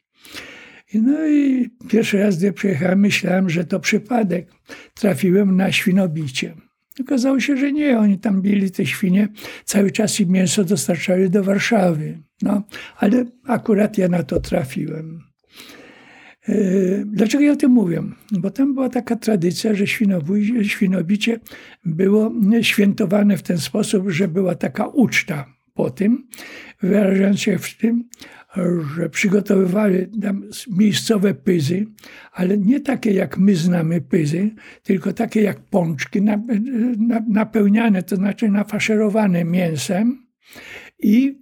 No 1.02 1.26
i 1.26 1.70
pierwszy 1.88 2.18
raz, 2.18 2.38
gdy 2.38 2.52
przyjechałem, 2.52 3.00
myślałem, 3.00 3.50
że 3.50 3.64
to 3.64 3.80
przypadek. 3.80 4.50
Trafiłem 4.94 5.56
na 5.56 5.72
świnobicie. 5.72 6.54
Okazało 7.00 7.40
się, 7.40 7.56
że 7.56 7.72
nie, 7.72 7.98
oni 7.98 8.18
tam 8.18 8.42
bili 8.42 8.70
te 8.70 8.86
świnie, 8.86 9.28
cały 9.64 9.90
czas 9.90 10.20
im 10.20 10.28
mięso 10.28 10.64
dostarczali 10.64 11.30
do 11.30 11.44
Warszawy. 11.44 12.18
No, 12.42 12.62
ale 12.96 13.24
akurat 13.46 13.98
ja 13.98 14.08
na 14.08 14.22
to 14.22 14.40
trafiłem. 14.40 15.20
E, 16.48 16.54
dlaczego 17.06 17.44
ja 17.44 17.52
o 17.52 17.56
tym 17.56 17.70
mówię? 17.70 18.02
Bo 18.32 18.50
tam 18.50 18.74
była 18.74 18.88
taka 18.88 19.16
tradycja, 19.16 19.74
że 19.74 19.86
świnobicie 20.62 21.40
było 21.84 22.32
świętowane 22.60 23.36
w 23.36 23.42
ten 23.42 23.58
sposób, 23.58 24.10
że 24.10 24.28
była 24.28 24.54
taka 24.54 24.86
uczta 24.86 25.54
po 25.74 25.90
tym, 25.90 26.28
wyrażając 26.82 27.40
się 27.40 27.58
w 27.58 27.76
tym, 27.76 28.08
że 28.96 29.08
przygotowywali 29.08 30.06
tam 30.22 30.50
miejscowe 30.70 31.34
pyzy, 31.34 31.86
ale 32.32 32.58
nie 32.58 32.80
takie 32.80 33.12
jak 33.12 33.38
my 33.38 33.56
znamy 33.56 34.00
pyzy, 34.00 34.50
tylko 34.82 35.12
takie 35.12 35.42
jak 35.42 35.60
pączki 35.60 36.22
napełniane, 37.28 38.02
to 38.02 38.16
znaczy 38.16 38.48
nafaszerowane 38.48 39.44
mięsem 39.44 40.26
i 40.98 41.38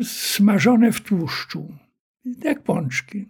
y, 0.00 0.04
smażone 0.04 0.92
w 0.92 1.00
tłuszczu, 1.00 1.74
jak 2.44 2.62
pączki. 2.62 3.28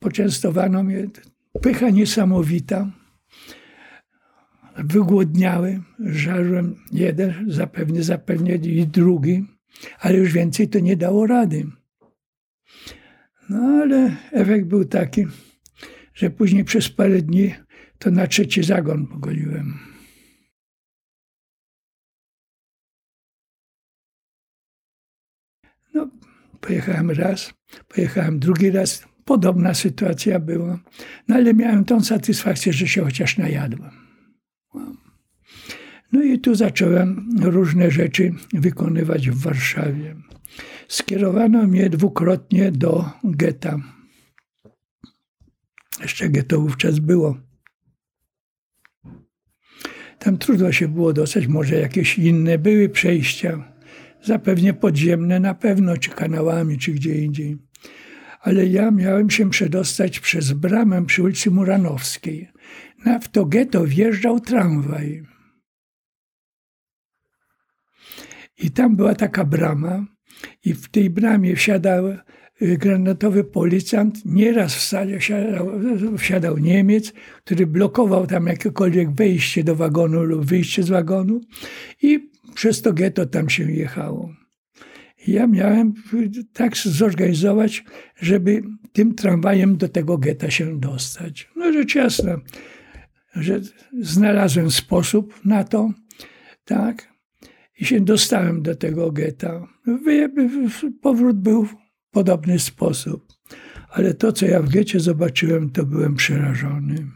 Poczęstowano 0.00 0.82
mnie, 0.82 1.08
pycha 1.62 1.90
niesamowita. 1.90 2.90
Wygłodniały, 4.76 5.82
żarłem 5.98 6.76
jeden, 6.92 7.44
zapewne, 7.48 8.02
zapewne 8.02 8.54
i 8.54 8.86
drugi 8.86 9.57
ale 9.98 10.18
już 10.18 10.32
więcej 10.32 10.68
to 10.68 10.78
nie 10.78 10.96
dało 10.96 11.26
rady. 11.26 11.66
No 13.48 13.58
ale 13.58 14.16
efekt 14.32 14.66
był 14.66 14.84
taki, 14.84 15.26
że 16.14 16.30
później 16.30 16.64
przez 16.64 16.88
parę 16.88 17.22
dni 17.22 17.54
to 17.98 18.10
na 18.10 18.26
trzeci 18.26 18.62
zagon 18.62 19.06
pogoliłem. 19.06 19.78
No, 25.94 26.10
pojechałem 26.60 27.10
raz, 27.10 27.54
pojechałem 27.88 28.38
drugi 28.38 28.70
raz. 28.70 29.08
Podobna 29.24 29.74
sytuacja 29.74 30.40
była, 30.40 30.78
no 31.28 31.36
ale 31.36 31.54
miałem 31.54 31.84
tą 31.84 32.00
satysfakcję, 32.00 32.72
że 32.72 32.88
się 32.88 33.04
chociaż 33.04 33.38
najadłem. 33.38 34.07
No 36.12 36.22
i 36.22 36.38
tu 36.38 36.54
zacząłem 36.54 37.28
różne 37.42 37.90
rzeczy 37.90 38.34
wykonywać 38.52 39.30
w 39.30 39.42
Warszawie. 39.42 40.16
Skierowano 40.88 41.66
mnie 41.66 41.90
dwukrotnie 41.90 42.72
do 42.72 43.10
getta. 43.24 43.76
Jeszcze 46.02 46.28
getto 46.28 46.60
wówczas 46.60 46.98
było. 46.98 47.36
Tam 50.18 50.38
trudno 50.38 50.72
się 50.72 50.88
było 50.88 51.12
dostać, 51.12 51.46
może 51.46 51.74
jakieś 51.74 52.18
inne 52.18 52.58
były 52.58 52.88
przejścia, 52.88 53.72
zapewne 54.22 54.74
podziemne 54.74 55.40
na 55.40 55.54
pewno, 55.54 55.96
czy 55.96 56.10
kanałami, 56.10 56.78
czy 56.78 56.92
gdzie 56.92 57.14
indziej. 57.14 57.56
Ale 58.40 58.66
ja 58.66 58.90
miałem 58.90 59.30
się 59.30 59.50
przedostać 59.50 60.20
przez 60.20 60.52
bramę 60.52 61.06
przy 61.06 61.22
ulicy 61.22 61.50
Muranowskiej. 61.50 62.48
Na 63.04 63.18
w 63.18 63.28
to 63.28 63.44
getto 63.44 63.84
wjeżdżał 63.84 64.40
tramwaj. 64.40 65.22
I 68.58 68.70
tam 68.70 68.96
była 68.96 69.14
taka 69.14 69.44
brama, 69.44 70.06
i 70.64 70.74
w 70.74 70.88
tej 70.88 71.10
bramie 71.10 71.56
wsiadał 71.56 72.06
y, 72.08 72.18
granatowy 72.78 73.44
policjant. 73.44 74.24
Nieraz 74.24 74.74
wsiadał, 74.74 75.70
wsiadał 76.18 76.58
Niemiec, 76.58 77.12
który 77.44 77.66
blokował 77.66 78.26
tam 78.26 78.46
jakiekolwiek 78.46 79.10
wejście 79.10 79.64
do 79.64 79.76
wagonu 79.76 80.22
lub 80.22 80.44
wyjście 80.44 80.82
z 80.82 80.88
wagonu, 80.88 81.40
i 82.02 82.30
przez 82.54 82.82
to 82.82 82.92
getto 82.92 83.26
tam 83.26 83.48
się 83.48 83.72
jechało. 83.72 84.34
Ja 85.26 85.46
miałem 85.46 85.94
tak 86.52 86.76
zorganizować, 86.76 87.84
żeby 88.20 88.62
tym 88.92 89.14
tramwajem 89.14 89.76
do 89.76 89.88
tego 89.88 90.18
getta 90.18 90.50
się 90.50 90.80
dostać. 90.80 91.48
No 91.56 91.72
rzecz 91.72 91.94
jasna, 91.94 92.40
że 93.34 93.60
znalazłem 94.00 94.70
sposób 94.70 95.44
na 95.44 95.64
to, 95.64 95.92
tak, 96.64 97.08
i 97.80 97.84
się 97.84 98.00
dostałem 98.00 98.62
do 98.62 98.74
tego 98.74 99.12
getta. 99.12 99.66
Powrót 101.02 101.40
był 101.40 101.64
w 101.64 101.74
podobny 102.10 102.58
sposób. 102.58 103.26
Ale 103.88 104.14
to, 104.14 104.32
co 104.32 104.46
ja 104.46 104.62
w 104.62 104.68
getcie 104.68 105.00
zobaczyłem, 105.00 105.70
to 105.70 105.86
byłem 105.86 106.14
przerażony. 106.14 107.06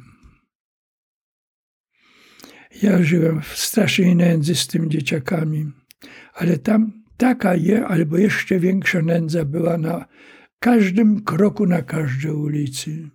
Ja 2.82 3.02
żyłem 3.02 3.42
w 3.42 3.58
strasznej 3.58 4.16
nędzy 4.16 4.54
z 4.54 4.66
tymi 4.66 4.88
dzieciakami, 4.88 5.72
ale 6.34 6.58
tam 6.58 6.92
taka 7.16 7.54
je, 7.54 7.86
albo 7.86 8.18
jeszcze 8.18 8.58
większa 8.58 9.02
nędza 9.02 9.44
była 9.44 9.78
na 9.78 10.06
każdym 10.58 11.24
kroku, 11.24 11.66
na 11.66 11.82
każdej 11.82 12.32
ulicy. 12.32 13.10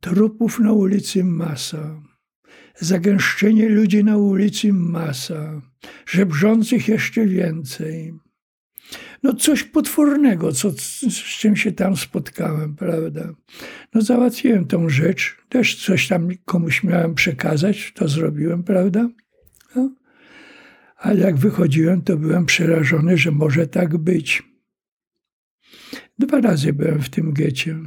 Trupów 0.00 0.60
na 0.60 0.72
ulicy 0.72 1.24
masa 1.24 2.02
zagęszczenie 2.80 3.68
ludzi 3.68 4.04
na 4.04 4.16
ulicy 4.16 4.72
masa, 4.72 5.62
żebrzących 6.06 6.88
jeszcze 6.88 7.26
więcej. 7.26 8.14
No 9.22 9.34
coś 9.34 9.62
potwornego, 9.62 10.52
co, 10.52 10.70
z 11.10 11.38
czym 11.38 11.56
się 11.56 11.72
tam 11.72 11.96
spotkałem, 11.96 12.76
prawda? 12.76 13.34
No 13.94 14.02
załatwiłem 14.02 14.66
tą 14.66 14.88
rzecz, 14.88 15.36
też 15.48 15.84
coś 15.86 16.08
tam 16.08 16.28
komuś 16.44 16.84
miałem 16.84 17.14
przekazać, 17.14 17.92
to 17.94 18.08
zrobiłem, 18.08 18.62
prawda? 18.62 19.08
No. 19.76 19.94
Ale 20.96 21.20
jak 21.20 21.36
wychodziłem, 21.36 22.02
to 22.02 22.16
byłem 22.16 22.46
przerażony, 22.46 23.18
że 23.18 23.30
może 23.30 23.66
tak 23.66 23.96
być. 23.96 24.42
Dwa 26.18 26.40
razy 26.40 26.72
byłem 26.72 27.02
w 27.02 27.08
tym 27.08 27.32
gecie. 27.32 27.78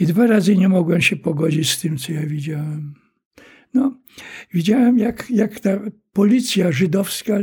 I 0.00 0.06
dwa 0.06 0.26
razy 0.26 0.56
nie 0.56 0.68
mogłem 0.68 1.00
się 1.00 1.16
pogodzić 1.16 1.70
z 1.70 1.80
tym, 1.80 1.96
co 1.96 2.12
ja 2.12 2.26
widziałem. 2.26 2.94
No, 3.74 3.98
widziałem, 4.54 4.98
jak, 4.98 5.30
jak 5.30 5.60
ta 5.60 5.70
policja 6.12 6.72
żydowska 6.72 7.38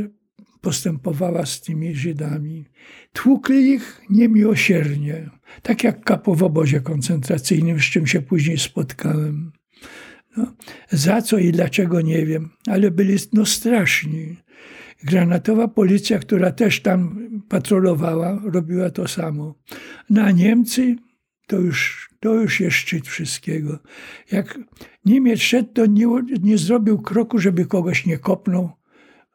postępowała 0.60 1.46
z 1.46 1.60
tymi 1.60 1.94
Żydami. 1.94 2.64
Tłukli 3.12 3.70
ich 3.70 4.02
niemiłosiernie, 4.10 5.30
tak 5.62 5.84
jak 5.84 6.04
kapo 6.04 6.34
w 6.34 6.42
obozie 6.42 6.80
koncentracyjnym, 6.80 7.80
z 7.80 7.84
czym 7.84 8.06
się 8.06 8.22
później 8.22 8.58
spotkałem. 8.58 9.52
No, 10.36 10.54
za 10.90 11.22
co 11.22 11.38
i 11.38 11.52
dlaczego 11.52 12.00
nie 12.00 12.26
wiem, 12.26 12.50
ale 12.66 12.90
byli 12.90 13.16
no, 13.32 13.46
straszni. 13.46 14.36
Granatowa 15.04 15.68
policja, 15.68 16.18
która 16.18 16.52
też 16.52 16.80
tam 16.80 17.28
patrolowała, 17.48 18.40
robiła 18.44 18.90
to 18.90 19.08
samo. 19.08 19.54
Na 20.10 20.30
Niemcy 20.30 20.96
to 21.46 21.56
już, 21.56 22.08
to 22.26 22.34
już 22.34 22.60
jest 22.60 22.76
szczyt 22.76 23.08
wszystkiego. 23.08 23.78
Jak 24.32 24.58
Niemiec 25.04 25.40
szedł, 25.40 25.72
to 25.72 25.86
nie, 25.86 26.06
nie 26.42 26.58
zrobił 26.58 27.02
kroku, 27.02 27.38
żeby 27.38 27.66
kogoś 27.66 28.06
nie 28.06 28.18
kopnął, 28.18 28.70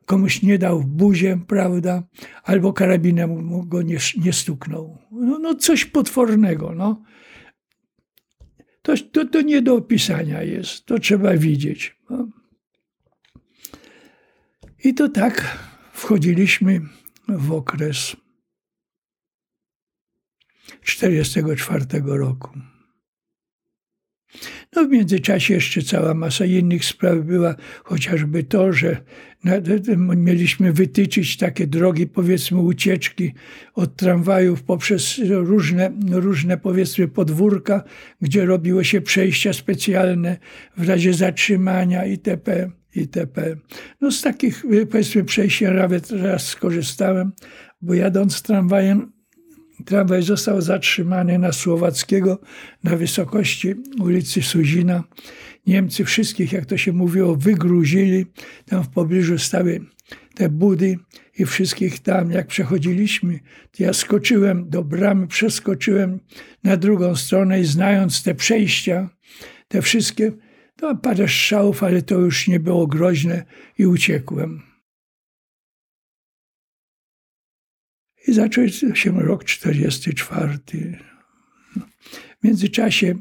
komuś 0.05 0.41
nie 0.41 0.57
dał 0.57 0.81
w 0.81 0.85
buzie, 0.85 1.39
prawda, 1.47 2.03
albo 2.43 2.73
karabinem 2.73 3.61
go 3.69 3.81
nie, 3.81 3.97
nie 4.17 4.33
stuknął. 4.33 4.97
No, 5.11 5.39
no 5.39 5.55
coś 5.55 5.85
potwornego, 5.85 6.73
no. 6.75 7.03
To, 8.81 8.93
to, 9.11 9.25
to 9.25 9.41
nie 9.41 9.61
do 9.61 9.75
opisania 9.75 10.43
jest, 10.43 10.85
to 10.85 10.99
trzeba 10.99 11.37
widzieć. 11.37 11.97
No. 12.09 12.27
I 14.83 14.93
to 14.93 15.09
tak 15.09 15.57
wchodziliśmy 15.93 16.81
w 17.27 17.51
okres 17.51 18.15
1944 20.85 21.85
roku. 22.05 22.70
No 24.75 24.85
w 24.85 24.89
międzyczasie 24.89 25.53
jeszcze 25.53 25.81
cała 25.81 26.13
masa 26.13 26.45
innych 26.45 26.85
spraw 26.85 27.19
była, 27.19 27.55
chociażby 27.83 28.43
to, 28.43 28.73
że 28.73 28.97
mieliśmy 30.15 30.73
wytyczyć 30.73 31.37
takie 31.37 31.67
drogi, 31.67 32.07
powiedzmy, 32.07 32.57
ucieczki 32.57 33.33
od 33.73 33.95
tramwajów 33.95 34.63
poprzez 34.63 35.21
różne, 35.29 35.91
różne 36.11 36.57
powiedzmy, 36.57 37.07
podwórka, 37.07 37.83
gdzie 38.21 38.45
robiło 38.45 38.83
się 38.83 39.01
przejścia 39.01 39.53
specjalne 39.53 40.37
w 40.77 40.89
razie 40.89 41.13
zatrzymania 41.13 42.05
itp. 42.05 42.71
itp. 42.95 43.55
No 44.01 44.11
z 44.11 44.21
takich, 44.21 44.65
powiedzmy, 44.91 45.23
przejść 45.23 45.61
nawet 45.61 46.11
raz 46.11 46.47
skorzystałem, 46.47 47.31
bo 47.81 47.93
jadąc 47.93 48.41
tramwajem 48.41 49.11
Tramwaj 49.85 50.23
został 50.23 50.61
zatrzymany 50.61 51.39
na 51.39 51.51
Słowackiego 51.51 52.39
na 52.83 52.95
wysokości 52.95 53.75
ulicy 53.99 54.41
Suzina. 54.41 55.03
Niemcy 55.67 56.05
wszystkich, 56.05 56.53
jak 56.53 56.65
to 56.65 56.77
się 56.77 56.93
mówiło, 56.93 57.35
wygruzili. 57.35 58.25
Tam 58.65 58.83
w 58.83 58.89
pobliżu 58.89 59.37
stały 59.37 59.81
te 60.35 60.49
budy 60.49 60.97
i 61.37 61.45
wszystkich 61.45 61.99
tam, 61.99 62.31
jak 62.31 62.47
przechodziliśmy, 62.47 63.39
to 63.71 63.83
ja 63.83 63.93
skoczyłem 63.93 64.69
do 64.69 64.83
bramy, 64.83 65.27
przeskoczyłem 65.27 66.19
na 66.63 66.77
drugą 66.77 67.15
stronę 67.15 67.59
i 67.59 67.65
znając 67.65 68.23
te 68.23 68.35
przejścia, 68.35 69.09
te 69.67 69.81
wszystkie, 69.81 70.31
to 70.75 70.95
parę 70.95 71.27
strzałów, 71.27 71.83
ale 71.83 72.01
to 72.01 72.15
już 72.15 72.47
nie 72.47 72.59
było 72.59 72.87
groźne 72.87 73.45
i 73.77 73.85
uciekłem. 73.85 74.70
I 78.27 78.33
zaczął 78.33 78.67
się 78.93 79.11
rok 79.21 79.43
44. 79.43 80.59
W 82.39 82.43
międzyczasie 82.43 83.15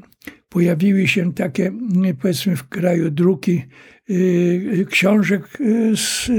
pojawiły 0.49 1.09
się 1.09 1.35
takie, 1.35 1.73
powiedzmy, 2.21 2.57
w 2.57 2.69
kraju 2.69 3.11
druki 3.11 3.63
y, 4.11 4.87
książek 4.91 5.61
y, 5.61 5.97
z 5.97 6.31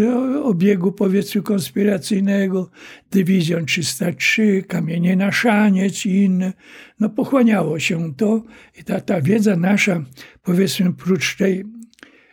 obiegu, 0.43 0.91
powiedzmy, 0.91 1.41
konspiracyjnego, 1.41 2.71
Dywizjon 3.11 3.65
303, 3.65 4.63
Kamienie 4.67 5.15
na 5.15 5.31
Szaniec 5.31 6.05
i 6.05 6.09
inne. 6.09 6.53
No 6.99 7.09
pochłaniało 7.09 7.79
się 7.79 8.13
to 8.15 8.43
i 8.79 8.83
ta, 8.83 9.01
ta 9.01 9.21
wiedza 9.21 9.55
nasza, 9.55 10.03
powiedzmy, 10.43 10.93
prócz 10.93 11.37
tej 11.37 11.63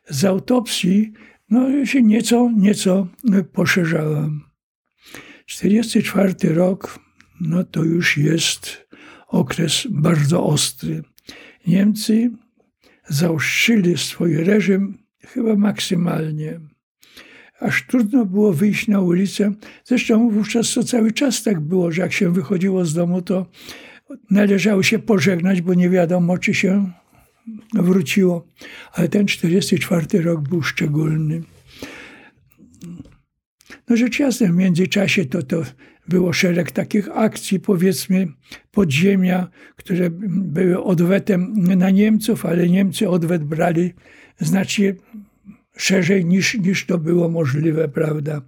z 0.08 0.24
autopsji, 0.24 1.12
no 1.50 1.86
się 1.86 2.02
nieco, 2.02 2.50
nieco 2.56 3.08
poszerzała. 3.52 4.30
44 5.48 6.54
rok, 6.54 6.98
no 7.40 7.64
to 7.64 7.84
już 7.84 8.16
jest 8.16 8.88
okres 9.28 9.86
bardzo 9.90 10.44
ostry. 10.44 11.02
Niemcy 11.66 12.30
zaostrzyli 13.08 13.98
swój 13.98 14.36
reżim 14.36 14.98
chyba 15.20 15.56
maksymalnie. 15.56 16.60
Aż 17.60 17.86
trudno 17.86 18.26
było 18.26 18.52
wyjść 18.52 18.88
na 18.88 19.00
ulicę. 19.00 19.52
Zresztą 19.84 20.30
wówczas 20.30 20.74
to 20.74 20.84
cały 20.84 21.12
czas 21.12 21.42
tak 21.42 21.60
było, 21.60 21.92
że 21.92 22.02
jak 22.02 22.12
się 22.12 22.32
wychodziło 22.32 22.84
z 22.84 22.94
domu, 22.94 23.22
to 23.22 23.46
należało 24.30 24.82
się 24.82 24.98
pożegnać, 24.98 25.60
bo 25.62 25.74
nie 25.74 25.90
wiadomo, 25.90 26.38
czy 26.38 26.54
się 26.54 26.92
wróciło. 27.74 28.46
Ale 28.92 29.08
ten 29.08 29.26
44 29.26 30.22
rok 30.22 30.48
był 30.48 30.62
szczególny. 30.62 31.42
No 33.90 33.96
rzecz 33.96 34.18
jasna, 34.18 34.46
w 34.46 34.56
międzyczasie 34.56 35.24
to, 35.24 35.42
to 35.42 35.62
było 36.08 36.32
szereg 36.32 36.70
takich 36.72 37.08
akcji, 37.16 37.60
powiedzmy, 37.60 38.26
podziemia, 38.70 39.48
które 39.76 40.10
były 40.28 40.82
odwetem 40.82 41.54
na 41.56 41.90
Niemców, 41.90 42.46
ale 42.46 42.68
Niemcy 42.68 43.08
odwet 43.08 43.44
brali 43.44 43.92
znacznie 44.38 44.94
szerzej 45.76 46.24
niż, 46.24 46.54
niż 46.54 46.86
to 46.86 46.98
było 46.98 47.28
możliwe, 47.28 47.88
prawda? 47.88 48.42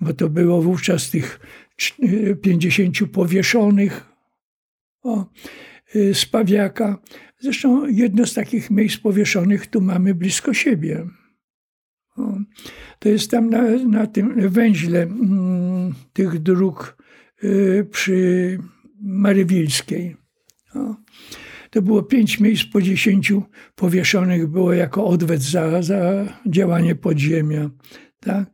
Bo 0.00 0.12
to 0.12 0.28
było 0.28 0.62
wówczas 0.62 1.10
tych 1.10 1.40
50 2.42 2.98
powieszonych. 3.12 4.12
O, 5.02 5.26
z 5.94 6.26
Pawiaka. 6.26 6.98
Zresztą 7.38 7.86
jedno 7.86 8.26
z 8.26 8.34
takich 8.34 8.70
miejsc 8.70 8.96
powieszonych 8.96 9.66
tu 9.66 9.80
mamy 9.80 10.14
blisko 10.14 10.54
siebie. 10.54 11.06
O, 12.16 12.38
to 13.02 13.08
jest 13.08 13.30
tam 13.30 13.50
na, 13.50 13.62
na 13.88 14.06
tym 14.06 14.50
węźle 14.50 15.02
mm, 15.02 15.94
tych 16.12 16.38
dróg 16.38 16.96
y, 17.44 17.86
przy 17.90 18.58
Marywilskiej. 19.00 20.16
O. 20.74 20.94
To 21.70 21.82
było 21.82 22.02
pięć 22.02 22.40
miejsc 22.40 22.64
po 22.64 22.82
dziesięciu 22.82 23.42
powieszonych 23.74 24.46
było 24.46 24.72
jako 24.72 25.06
odwet 25.06 25.42
za, 25.42 25.82
za 25.82 26.24
działanie 26.46 26.94
podziemia. 26.94 27.70
Tak? 28.20 28.50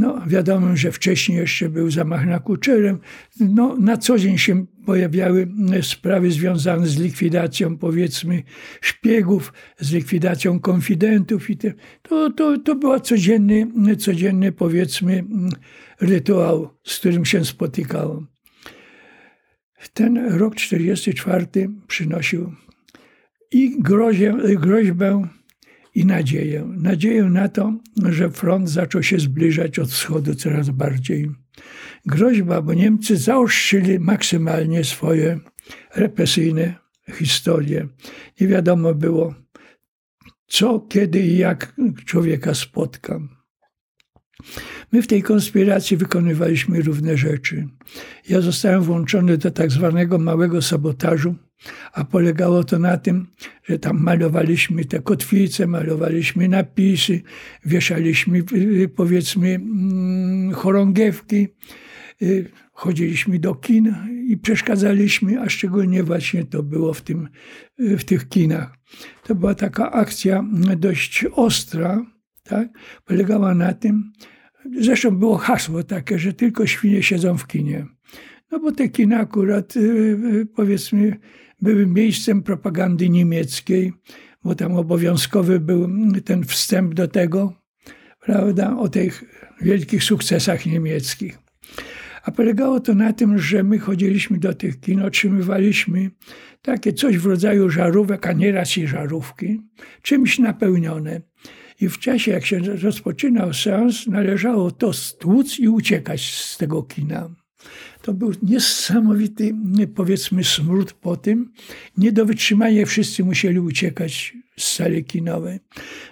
No, 0.00 0.22
wiadomo, 0.26 0.76
że 0.76 0.92
wcześniej 0.92 1.38
jeszcze 1.38 1.68
był 1.68 1.90
zamach 1.90 2.26
na 2.26 2.38
Kuczerem. 2.38 2.98
No, 3.40 3.76
na 3.76 3.96
co 3.96 4.18
dzień 4.18 4.38
się 4.38 4.66
pojawiały 4.86 5.48
sprawy 5.82 6.30
związane 6.30 6.86
z 6.86 6.98
likwidacją, 6.98 7.78
powiedzmy, 7.78 8.42
szpiegów, 8.80 9.52
z 9.78 9.92
likwidacją 9.92 10.60
konfidentów. 10.60 11.50
I 11.50 11.56
te, 11.56 11.72
to, 12.02 12.30
to, 12.30 12.58
to 12.58 12.74
był 12.74 13.00
codzienny, 13.00 13.66
codzienny, 13.98 14.52
powiedzmy, 14.52 15.24
rytuał, 16.00 16.68
z 16.84 16.98
którym 16.98 17.24
się 17.24 17.44
spotykałem. 17.44 18.26
Ten 19.94 20.38
rok 20.38 20.54
44 20.54 21.46
przynosił 21.86 22.52
i 23.52 23.82
groźbę, 24.58 25.28
i 25.94 26.06
nadzieję. 26.06 26.68
Nadzieję 26.76 27.24
na 27.24 27.48
to, 27.48 27.74
że 28.08 28.30
front 28.30 28.68
zaczął 28.68 29.02
się 29.02 29.18
zbliżać 29.18 29.78
od 29.78 29.90
wschodu 29.90 30.34
coraz 30.34 30.70
bardziej. 30.70 31.30
Groźba, 32.06 32.62
bo 32.62 32.74
Niemcy 32.74 33.16
zaostrzyli 33.16 33.98
maksymalnie 33.98 34.84
swoje 34.84 35.40
represyjne 35.94 36.74
historie. 37.12 37.88
Nie 38.40 38.46
wiadomo 38.46 38.94
było, 38.94 39.34
co, 40.46 40.80
kiedy 40.80 41.20
i 41.20 41.36
jak 41.36 41.76
człowieka 42.04 42.54
spotka. 42.54 43.20
My 44.92 45.02
w 45.02 45.06
tej 45.06 45.22
konspiracji 45.22 45.96
wykonywaliśmy 45.96 46.82
równe 46.82 47.16
rzeczy. 47.16 47.68
Ja 48.28 48.40
zostałem 48.40 48.82
włączony 48.82 49.38
do 49.38 49.50
tak 49.50 49.70
zwanego 49.70 50.18
małego 50.18 50.62
sabotażu, 50.62 51.34
a 51.92 52.04
polegało 52.04 52.64
to 52.64 52.78
na 52.78 52.96
tym, 52.96 53.26
że 53.64 53.78
tam 53.78 54.02
malowaliśmy 54.02 54.84
te 54.84 55.00
kotwice, 55.02 55.66
malowaliśmy 55.66 56.48
napisy, 56.48 57.22
wieszaliśmy 57.64 58.42
y, 58.52 58.88
powiedzmy 58.88 59.48
mm, 59.48 60.52
chorągiewki, 60.52 61.48
y, 62.22 62.50
chodziliśmy 62.72 63.38
do 63.38 63.54
kin 63.54 63.94
i 64.28 64.36
przeszkadzaliśmy, 64.36 65.40
a 65.40 65.48
szczególnie 65.48 66.02
właśnie 66.02 66.44
to 66.44 66.62
było 66.62 66.94
w, 66.94 67.02
tym, 67.02 67.28
y, 67.80 67.98
w 67.98 68.04
tych 68.04 68.28
kinach. 68.28 68.76
To 69.26 69.34
była 69.34 69.54
taka 69.54 69.92
akcja 69.92 70.44
dość 70.76 71.24
ostra, 71.32 72.06
tak? 72.42 72.68
polegała 73.04 73.54
na 73.54 73.74
tym, 73.74 74.12
zresztą 74.80 75.10
było 75.10 75.36
hasło 75.36 75.82
takie, 75.82 76.18
że 76.18 76.32
tylko 76.32 76.66
świnie 76.66 77.02
siedzą 77.02 77.38
w 77.38 77.46
kinie. 77.46 77.86
No 78.50 78.60
bo 78.60 78.72
te 78.72 78.88
kina 78.88 79.18
akurat 79.18 79.74
powiedzmy 80.54 81.16
były 81.62 81.86
miejscem 81.86 82.42
propagandy 82.42 83.08
niemieckiej, 83.08 83.92
bo 84.44 84.54
tam 84.54 84.72
obowiązkowy 84.72 85.60
był 85.60 85.88
ten 86.24 86.44
wstęp 86.44 86.94
do 86.94 87.08
tego, 87.08 87.52
prawda, 88.20 88.76
o 88.78 88.88
tych 88.88 89.24
wielkich 89.60 90.04
sukcesach 90.04 90.66
niemieckich. 90.66 91.38
A 92.22 92.30
polegało 92.30 92.80
to 92.80 92.94
na 92.94 93.12
tym, 93.12 93.38
że 93.38 93.62
my 93.62 93.78
chodziliśmy 93.78 94.38
do 94.38 94.54
tych 94.54 94.80
kin, 94.80 95.02
otrzymywaliśmy 95.02 96.10
takie 96.62 96.92
coś 96.92 97.18
w 97.18 97.26
rodzaju 97.26 97.70
żarówek, 97.70 98.26
a 98.26 98.32
nieraz 98.32 98.78
i 98.78 98.86
żarówki, 98.86 99.60
czymś 100.02 100.38
napełnione. 100.38 101.20
I 101.80 101.88
w 101.88 101.98
czasie, 101.98 102.30
jak 102.30 102.46
się 102.46 102.58
rozpoczynał 102.58 103.54
seans, 103.54 104.06
należało 104.06 104.70
to 104.70 104.92
stłuc 104.92 105.58
i 105.58 105.68
uciekać 105.68 106.34
z 106.34 106.56
tego 106.56 106.82
kina. 106.82 107.30
To 108.02 108.14
był 108.14 108.32
niesamowity, 108.42 109.54
powiedzmy, 109.94 110.44
smród 110.44 110.92
po 110.92 111.16
tym. 111.16 111.52
Nie 111.96 112.12
do 112.12 112.26
wytrzymania 112.26 112.86
wszyscy 112.86 113.24
musieli 113.24 113.58
uciekać 113.58 114.36
z 114.56 114.64
sali 114.64 115.04
kinowej. 115.04 115.58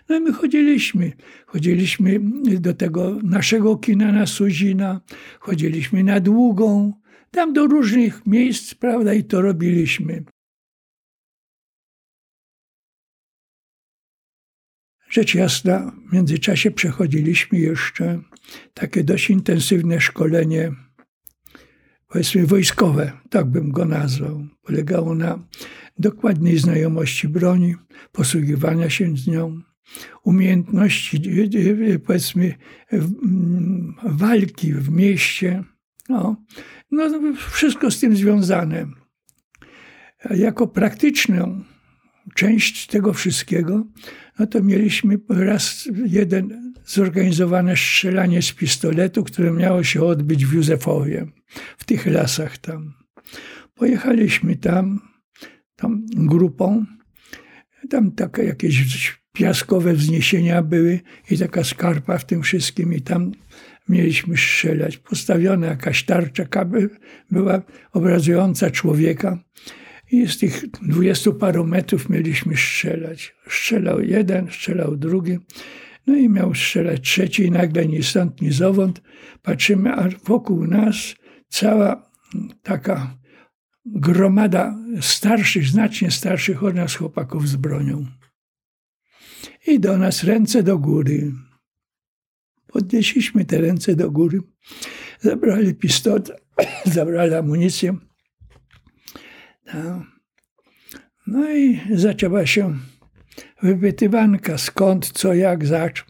No 0.09 0.17
i 0.17 0.21
my 0.21 0.33
chodziliśmy. 0.33 1.13
Chodziliśmy 1.47 2.21
do 2.61 2.75
tego 2.75 3.19
naszego 3.23 3.77
kina 3.77 4.13
na 4.13 4.27
Suzina, 4.27 5.01
chodziliśmy 5.41 6.05
na 6.05 6.21
Długą, 6.21 6.93
tam 7.31 7.53
do 7.53 7.67
różnych 7.67 8.27
miejsc, 8.27 8.75
prawda, 8.75 9.15
i 9.15 9.25
to 9.25 9.43
robiliśmy. 9.43 10.25
Rzecz 15.11 15.35
jasna, 15.35 15.93
w 16.09 16.13
międzyczasie 16.13 16.71
przechodziliśmy 16.71 17.59
jeszcze 17.59 18.21
takie 18.75 19.05
dość 19.05 19.31
intensywne 19.31 20.01
szkolenie 20.01 20.73
powiedzmy 22.09 22.47
wojskowe, 22.47 23.13
tak 23.31 23.47
bym 23.47 23.71
go 23.71 23.85
nazwał. 23.85 24.47
Polegało 24.63 25.15
na 25.15 25.39
dokładnej 25.99 26.59
znajomości 26.59 27.29
broni, 27.29 27.75
posługiwania 28.13 28.91
się 28.91 29.17
z 29.17 29.27
nią, 29.27 29.61
umiejętności, 30.25 31.23
powiedzmy, 32.07 32.55
walki 34.05 34.73
w 34.73 34.91
mieście. 34.91 35.65
No, 36.09 36.45
no 36.91 37.33
wszystko 37.51 37.91
z 37.91 38.01
tym 38.01 38.17
związane. 38.17 38.87
Jako 40.31 40.67
praktyczną 40.67 41.65
część 42.35 42.87
tego 42.87 43.13
wszystkiego, 43.13 43.87
no 44.39 44.47
to 44.47 44.63
mieliśmy 44.63 45.19
raz 45.29 45.89
jeden 46.07 46.68
zorganizowane 46.89 47.77
strzelanie 47.77 48.43
z 48.43 48.53
pistoletu, 48.53 49.25
które 49.25 49.53
miało 49.53 49.85
się 49.85 50.03
odbyć 50.03 50.47
w 50.47 50.53
Józefowie, 50.53 51.27
w 51.79 51.85
tych 51.85 52.07
lasach 52.07 52.59
tam. 52.59 52.95
Pojechaliśmy 53.75 54.57
tam, 54.57 55.01
tam 55.77 56.07
grupą, 56.15 56.85
tam 57.91 58.13
takie 58.13 58.43
jakieś 58.43 59.19
piaskowe 59.33 59.95
wzniesienia 59.95 60.63
były 60.63 61.01
i 61.31 61.39
taka 61.39 61.65
skarpa 61.65 62.19
w 62.19 62.25
tym 62.25 62.43
wszystkim 62.43 62.95
i 62.95 63.01
tam 63.01 63.33
mieliśmy 63.89 64.37
strzelać. 64.37 64.99
Postawiona 64.99 65.67
jakaś 65.67 66.05
tarcza 66.05 66.45
była 67.31 67.63
obrazująca 67.93 68.71
człowieka 68.71 69.39
i 70.11 70.29
z 70.29 70.39
tych 70.39 70.71
dwudziestu 70.71 71.35
paru 71.35 71.67
metrów 71.67 72.09
mieliśmy 72.09 72.57
strzelać. 72.57 73.35
Strzelał 73.49 74.01
jeden, 74.01 74.47
strzelał 74.51 74.97
drugi. 74.97 75.39
No 76.09 76.17
i 76.17 76.29
miał 76.29 76.55
strzelać 76.55 77.01
trzeci 77.01 77.43
i 77.43 77.51
nagle 77.51 77.87
ni 77.87 78.03
stąd, 78.03 78.41
ni 78.41 78.53
zowąd. 78.53 79.03
Patrzymy, 79.43 79.93
a 79.93 80.09
wokół 80.25 80.67
nas 80.67 81.15
cała 81.49 82.11
taka 82.63 83.19
gromada 83.87 84.79
starszych, 85.01 85.67
znacznie 85.67 86.11
starszych 86.11 86.63
od 86.63 86.75
nas 86.75 86.95
chłopaków 86.95 87.49
z 87.49 87.57
bronią. 87.57 88.07
I 89.67 89.81
do 89.81 89.99
nas 89.99 90.25
ręce 90.25 90.63
do 90.63 90.79
góry. 90.79 91.33
Podnieśliśmy 92.67 93.45
te 93.45 93.59
ręce 93.59 93.97
do 93.97 94.11
góry, 94.11 94.41
zabrali 95.21 95.75
pistolet, 95.75 96.31
zabrali 96.97 97.35
amunicję. 97.35 97.97
No. 99.75 100.05
no 101.27 101.51
i 101.55 101.81
zaczęła 101.95 102.47
się 102.47 102.79
wypytywanka 103.63 104.59
skąd, 104.59 105.13
co, 105.13 105.35
jak, 105.35 105.67
zacz. 105.67 106.05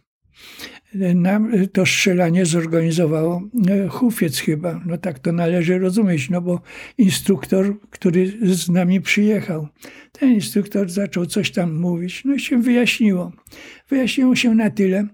Nam 1.15 1.53
to 1.73 1.87
strzelanie 1.87 2.47
zorganizowało 2.47 3.43
e, 3.69 3.89
Hufiec 3.89 4.39
chyba, 4.39 4.81
no 4.87 4.99
tak 4.99 5.19
to 5.19 5.33
należy 5.33 5.79
rozumieć, 5.79 6.31
no 6.31 6.41
bo 6.41 6.61
instruktor, 6.99 7.81
który 7.91 8.33
z 8.55 8.69
nami 8.69 9.01
przyjechał, 9.01 9.69
ten 10.13 10.31
instruktor 10.33 10.91
zaczął 10.91 11.27
coś 11.27 11.51
tam 11.51 11.75
mówić, 11.75 12.25
no 12.25 12.35
i 12.35 12.41
się 12.41 12.63
wyjaśniło. 12.63 13.33
Wyjaśniło 13.89 14.37
się 14.37 14.55
na 14.55 14.71
tyle, 14.71 15.07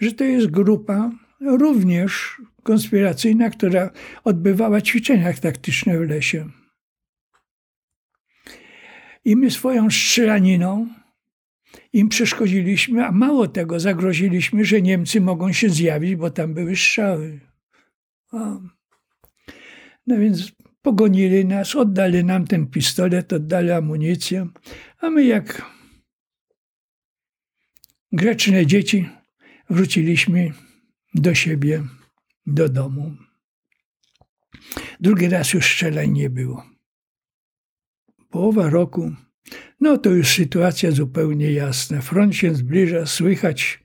że 0.00 0.12
to 0.12 0.24
jest 0.24 0.46
grupa 0.46 1.10
również 1.40 2.42
konspiracyjna, 2.62 3.50
która 3.50 3.90
odbywała 4.24 4.80
ćwiczenia 4.80 5.32
taktyczne 5.32 5.98
w 5.98 6.08
lesie. 6.08 6.48
I 9.24 9.36
my 9.36 9.50
swoją 9.50 9.90
strzelaniną 9.90 10.88
im 11.92 12.08
przeszkodziliśmy, 12.08 13.06
a 13.06 13.12
mało 13.12 13.48
tego, 13.48 13.80
zagroziliśmy, 13.80 14.64
że 14.64 14.82
Niemcy 14.82 15.20
mogą 15.20 15.52
się 15.52 15.68
zjawić, 15.68 16.16
bo 16.16 16.30
tam 16.30 16.54
były 16.54 16.76
strzały. 16.76 17.40
O. 18.32 18.60
No 20.06 20.18
więc 20.18 20.52
pogonili 20.82 21.44
nas, 21.44 21.76
oddali 21.76 22.24
nam 22.24 22.46
ten 22.46 22.66
pistolet, 22.66 23.32
oddali 23.32 23.70
amunicję, 23.70 24.48
a 24.98 25.10
my 25.10 25.24
jak 25.24 25.62
grzeczne 28.12 28.66
dzieci 28.66 29.08
wróciliśmy 29.70 30.52
do 31.14 31.34
siebie, 31.34 31.82
do 32.46 32.68
domu. 32.68 33.16
Drugi 35.00 35.28
raz 35.28 35.52
już 35.52 35.64
strzelań 35.64 36.10
nie 36.10 36.30
było. 36.30 36.66
połowa 38.30 38.70
roku, 38.70 39.12
no 39.80 39.98
to 39.98 40.10
już 40.10 40.28
sytuacja 40.28 40.90
zupełnie 40.90 41.52
jasna. 41.52 42.00
Front 42.00 42.36
się 42.36 42.54
zbliża, 42.54 43.06
słychać 43.06 43.80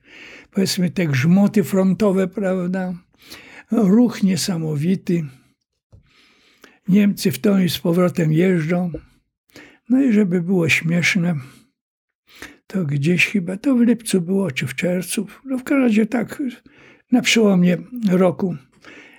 powiedzmy 0.50 0.90
te 0.90 1.06
grzmoty 1.06 1.64
frontowe, 1.64 2.28
prawda? 2.28 2.94
Ruch 3.70 4.22
niesamowity. 4.22 5.24
Niemcy 6.88 7.32
w 7.32 7.38
tą 7.38 7.58
i 7.58 7.68
z 7.68 7.78
powrotem 7.78 8.32
jeżdżą. 8.32 8.92
No 9.88 10.02
i 10.02 10.12
żeby 10.12 10.42
było 10.42 10.68
śmieszne, 10.68 11.34
to 12.66 12.84
gdzieś 12.84 13.26
chyba, 13.26 13.56
to 13.56 13.74
w 13.74 13.80
lipcu 13.80 14.20
było, 14.20 14.50
czy 14.50 14.66
w 14.66 14.74
czerwcu, 14.74 15.26
no 15.44 15.58
w 15.58 15.64
każdym 15.64 15.82
razie 15.82 16.06
tak, 16.06 16.42
na 17.12 17.22
przełomie 17.22 17.76
roku 18.10 18.56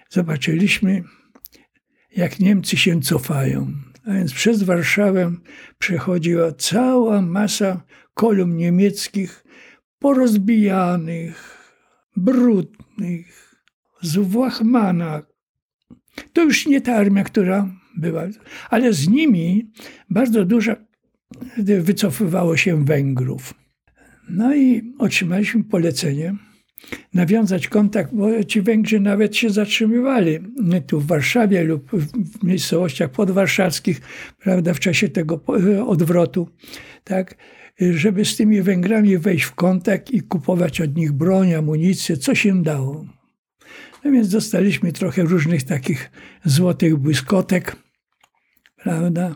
zobaczyliśmy, 0.09 1.03
jak 2.15 2.39
Niemcy 2.39 2.77
się 2.77 3.01
cofają. 3.01 3.73
A 4.07 4.13
więc 4.13 4.33
przez 4.33 4.63
Warszawę 4.63 5.31
przechodziła 5.79 6.51
cała 6.51 7.21
masa 7.21 7.83
kolumn 8.13 8.57
niemieckich, 8.57 9.43
porozbijanych, 9.99 11.57
brudnych, 12.15 13.55
z 14.01 14.17
Włachmana. 14.17 15.21
To 16.33 16.43
już 16.43 16.67
nie 16.67 16.81
ta 16.81 16.95
armia, 16.95 17.23
która 17.23 17.69
była, 17.97 18.23
ale 18.69 18.93
z 18.93 19.07
nimi 19.07 19.71
bardzo 20.09 20.45
dużo 20.45 20.75
wycofywało 21.57 22.57
się 22.57 22.85
Węgrów. 22.85 23.53
No 24.29 24.55
i 24.55 24.93
otrzymaliśmy 24.97 25.63
polecenie 25.63 26.35
nawiązać 27.13 27.67
kontakt, 27.67 28.13
bo 28.13 28.43
ci 28.43 28.61
Węgrzy 28.61 28.99
nawet 28.99 29.35
się 29.35 29.49
zatrzymywali 29.49 30.39
tu 30.87 30.99
w 30.99 31.07
Warszawie 31.07 31.63
lub 31.63 31.91
w 31.91 32.43
miejscowościach 32.43 33.11
podwarszawskich, 33.11 34.01
prawda, 34.39 34.73
w 34.73 34.79
czasie 34.79 35.09
tego 35.09 35.43
odwrotu, 35.87 36.49
tak, 37.03 37.35
żeby 37.91 38.25
z 38.25 38.35
tymi 38.35 38.61
Węgrami 38.61 39.17
wejść 39.17 39.43
w 39.43 39.55
kontakt 39.55 40.11
i 40.11 40.21
kupować 40.21 40.81
od 40.81 40.95
nich 40.95 41.11
broń, 41.11 41.53
amunicję, 41.53 42.17
co 42.17 42.35
się 42.35 42.63
dało. 42.63 43.05
No 44.03 44.11
więc 44.11 44.29
dostaliśmy 44.29 44.91
trochę 44.91 45.21
różnych 45.21 45.63
takich 45.63 46.11
złotych 46.45 46.95
błyskotek, 46.95 47.75
prawda, 48.83 49.35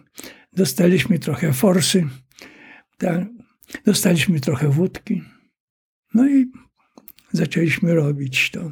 dostaliśmy 0.53 1.19
trochę 1.19 1.53
forsy, 1.53 2.07
tak, 2.97 3.25
dostaliśmy 3.85 4.39
trochę 4.39 4.69
wódki, 4.69 5.21
no 6.13 6.29
i 6.29 6.51
zaczęliśmy 7.31 7.95
robić 7.95 8.51
to. 8.51 8.71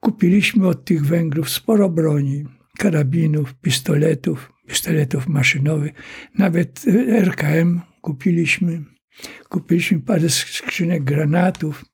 Kupiliśmy 0.00 0.68
od 0.68 0.84
tych 0.84 1.06
Węgrów 1.06 1.50
sporo 1.50 1.88
broni, 1.88 2.44
karabinów, 2.78 3.54
pistoletów, 3.54 4.52
pistoletów 4.66 5.28
maszynowych, 5.28 5.92
nawet 6.38 6.84
RKM 7.24 7.80
kupiliśmy. 8.00 8.84
Kupiliśmy 9.48 10.00
parę 10.00 10.28
skrzynek 10.28 11.04
granatów. 11.04 11.84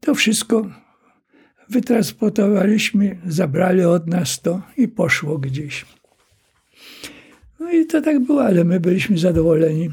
To 0.00 0.14
wszystko 0.14 0.70
wytransportowaliśmy, 1.68 3.20
zabrali 3.26 3.82
od 3.84 4.06
nas 4.06 4.42
to 4.42 4.62
i 4.76 4.88
poszło 4.88 5.38
gdzieś. 5.38 5.86
No 7.60 7.72
i 7.72 7.86
to 7.86 8.00
tak 8.02 8.20
było, 8.20 8.44
ale 8.44 8.64
my 8.64 8.80
byliśmy 8.80 9.18
zadowoleni, 9.18 9.90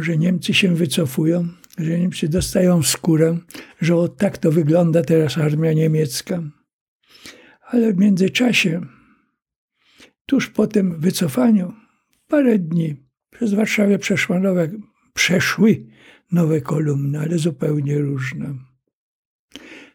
że 0.00 0.18
Niemcy 0.18 0.54
się 0.54 0.74
wycofują 0.74 1.48
że 1.84 1.98
Niemcy 1.98 2.28
dostają 2.28 2.82
skórę, 2.82 3.38
że 3.80 3.96
o 3.96 4.08
tak 4.08 4.38
to 4.38 4.52
wygląda 4.52 5.02
teraz 5.02 5.38
armia 5.38 5.72
niemiecka. 5.72 6.42
Ale 7.62 7.92
w 7.92 7.96
międzyczasie, 7.96 8.80
tuż 10.26 10.48
po 10.48 10.66
tym 10.66 11.00
wycofaniu, 11.00 11.72
parę 12.28 12.58
dni 12.58 12.96
przez 13.30 13.54
Warszawę 13.54 13.98
przeszła 13.98 14.38
nowe, 14.40 14.68
przeszły 15.14 15.86
nowe 16.32 16.60
kolumny, 16.60 17.20
ale 17.20 17.38
zupełnie 17.38 17.98
różne. 17.98 18.54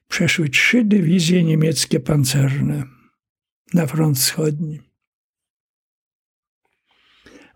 Przeszły 0.07 0.49
trzy 0.49 0.83
dywizje 0.83 1.43
niemieckie 1.43 1.99
pancerne 1.99 2.83
na 3.73 3.87
front 3.87 4.17
wschodni. 4.17 4.81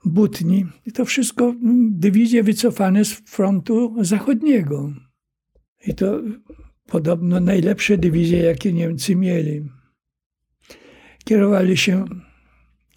Butni. 0.10 0.66
I 0.86 0.91
to 0.91 1.05
wszystko 1.05 1.55
dywizje 1.89 2.43
wycofane 2.43 3.05
z 3.05 3.14
frontu 3.14 3.95
zachodniego. 4.01 4.93
I 5.88 5.95
to 5.95 6.22
podobno 6.86 7.39
najlepsze 7.39 7.97
dywizje, 7.97 8.39
jakie 8.39 8.74
Niemcy 8.74 9.16
mieli. 9.16 9.70
Kierowali 11.26 11.78
się 11.78 12.05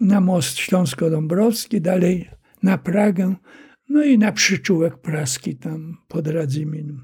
na 0.00 0.20
most 0.20 0.56
Śląsko-Dąbrowski, 0.58 1.80
dalej 1.80 2.30
na 2.62 2.78
Pragę, 2.78 3.34
no 3.88 4.04
i 4.04 4.18
na 4.18 4.32
przyczółek 4.32 4.98
praski 4.98 5.56
tam 5.56 5.96
pod 6.08 6.26
Radzymin. 6.26 7.00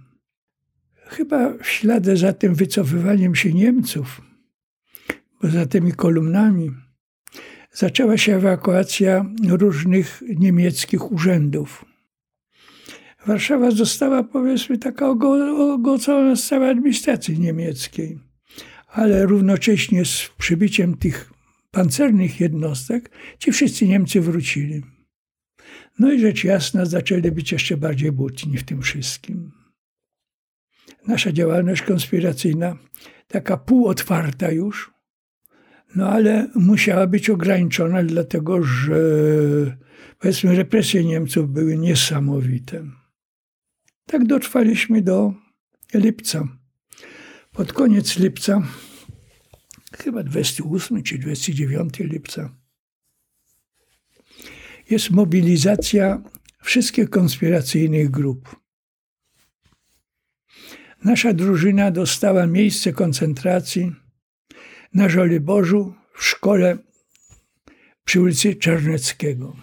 Chyba 0.94 1.58
w 1.58 1.66
ślady 1.66 2.16
za 2.16 2.32
tym 2.32 2.54
wycofywaniem 2.54 3.34
się 3.34 3.52
Niemców, 3.52 4.22
bo 5.42 5.50
za 5.50 5.66
tymi 5.66 5.92
kolumnami, 5.92 6.70
zaczęła 7.78 8.16
się 8.18 8.36
ewakuacja 8.36 9.24
różnych 9.48 10.22
niemieckich 10.36 11.12
urzędów. 11.12 11.84
Warszawa 13.26 13.70
została, 13.70 14.24
powiedzmy, 14.24 14.78
taka 14.78 15.08
ogocona 15.08 16.36
z 16.36 16.46
całej 16.46 16.70
administracji 16.70 17.40
niemieckiej. 17.40 18.18
Ale 18.88 19.26
równocześnie 19.26 20.04
z 20.04 20.30
przybiciem 20.38 20.96
tych 20.96 21.32
pancernych 21.70 22.40
jednostek 22.40 23.10
ci 23.38 23.52
wszyscy 23.52 23.88
Niemcy 23.88 24.20
wrócili. 24.20 24.82
No 25.98 26.12
i 26.12 26.20
rzecz 26.20 26.44
jasna, 26.44 26.86
zaczęli 26.86 27.30
być 27.30 27.52
jeszcze 27.52 27.76
bardziej 27.76 28.12
butni 28.12 28.58
w 28.58 28.64
tym 28.64 28.82
wszystkim. 28.82 29.52
Nasza 31.06 31.32
działalność 31.32 31.82
konspiracyjna, 31.82 32.76
taka 33.28 33.56
półotwarta 33.56 34.50
już, 34.50 34.97
no 35.94 36.08
ale 36.08 36.48
musiała 36.54 37.06
być 37.06 37.30
ograniczona, 37.30 38.02
dlatego 38.02 38.62
że 38.62 38.96
powiedzmy 40.18 40.56
represje 40.56 41.04
Niemców 41.04 41.52
były 41.52 41.78
niesamowite. 41.78 42.84
Tak 44.06 44.26
dotrwaliśmy 44.26 45.02
do 45.02 45.34
lipca. 45.94 46.48
Pod 47.52 47.72
koniec 47.72 48.18
lipca, 48.18 48.62
chyba 49.92 50.22
28 50.22 51.02
czy 51.02 51.18
29 51.18 51.98
lipca, 51.98 52.54
jest 54.90 55.10
mobilizacja 55.10 56.22
wszystkich 56.62 57.10
konspiracyjnych 57.10 58.10
grup. 58.10 58.56
Nasza 61.04 61.32
drużyna 61.32 61.90
dostała 61.90 62.46
miejsce 62.46 62.92
koncentracji 62.92 63.92
na 64.94 65.08
Żoliborzu 65.08 65.94
w 66.14 66.24
szkole 66.24 66.78
przy 68.04 68.20
ulicy 68.20 68.54
Czarneckiego. 68.54 69.56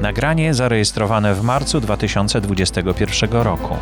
Nagranie 0.00 0.54
zarejestrowane 0.54 1.34
w 1.34 1.42
marcu 1.42 1.80
2021 1.80 3.30
roku. 3.32 3.76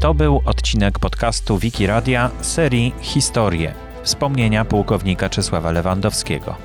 To 0.00 0.14
był 0.14 0.42
odcinek 0.44 0.98
podcastu 0.98 1.58
Wiki 1.58 1.86
Radia 1.86 2.30
serii 2.40 2.94
Historie 3.00 3.74
wspomnienia 4.02 4.64
pułkownika 4.64 5.28
Czesława 5.28 5.70
Lewandowskiego. 5.70 6.56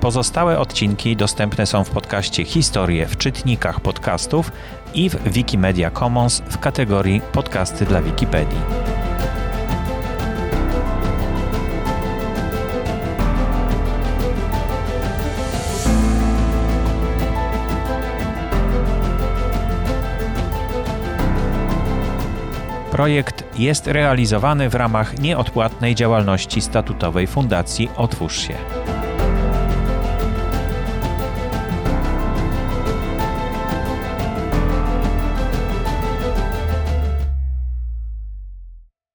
Pozostałe 0.00 0.58
odcinki 0.58 1.16
dostępne 1.16 1.66
są 1.66 1.84
w 1.84 1.90
podcaście 1.90 2.44
Historie 2.44 3.06
w 3.06 3.16
czytnikach 3.16 3.80
podcastów 3.80 4.52
i 4.94 5.10
w 5.10 5.32
Wikimedia 5.32 5.90
Commons 5.90 6.40
w 6.40 6.58
kategorii 6.58 7.20
Podcasty 7.32 7.84
dla 7.84 8.02
Wikipedii. 8.02 8.97
Projekt 22.98 23.44
jest 23.58 23.86
realizowany 23.86 24.68
w 24.68 24.74
ramach 24.74 25.18
nieodpłatnej 25.18 25.94
działalności 25.94 26.60
statutowej 26.60 27.26
Fundacji 27.26 27.88
Otwórz 27.96 28.38
się. 28.38 28.54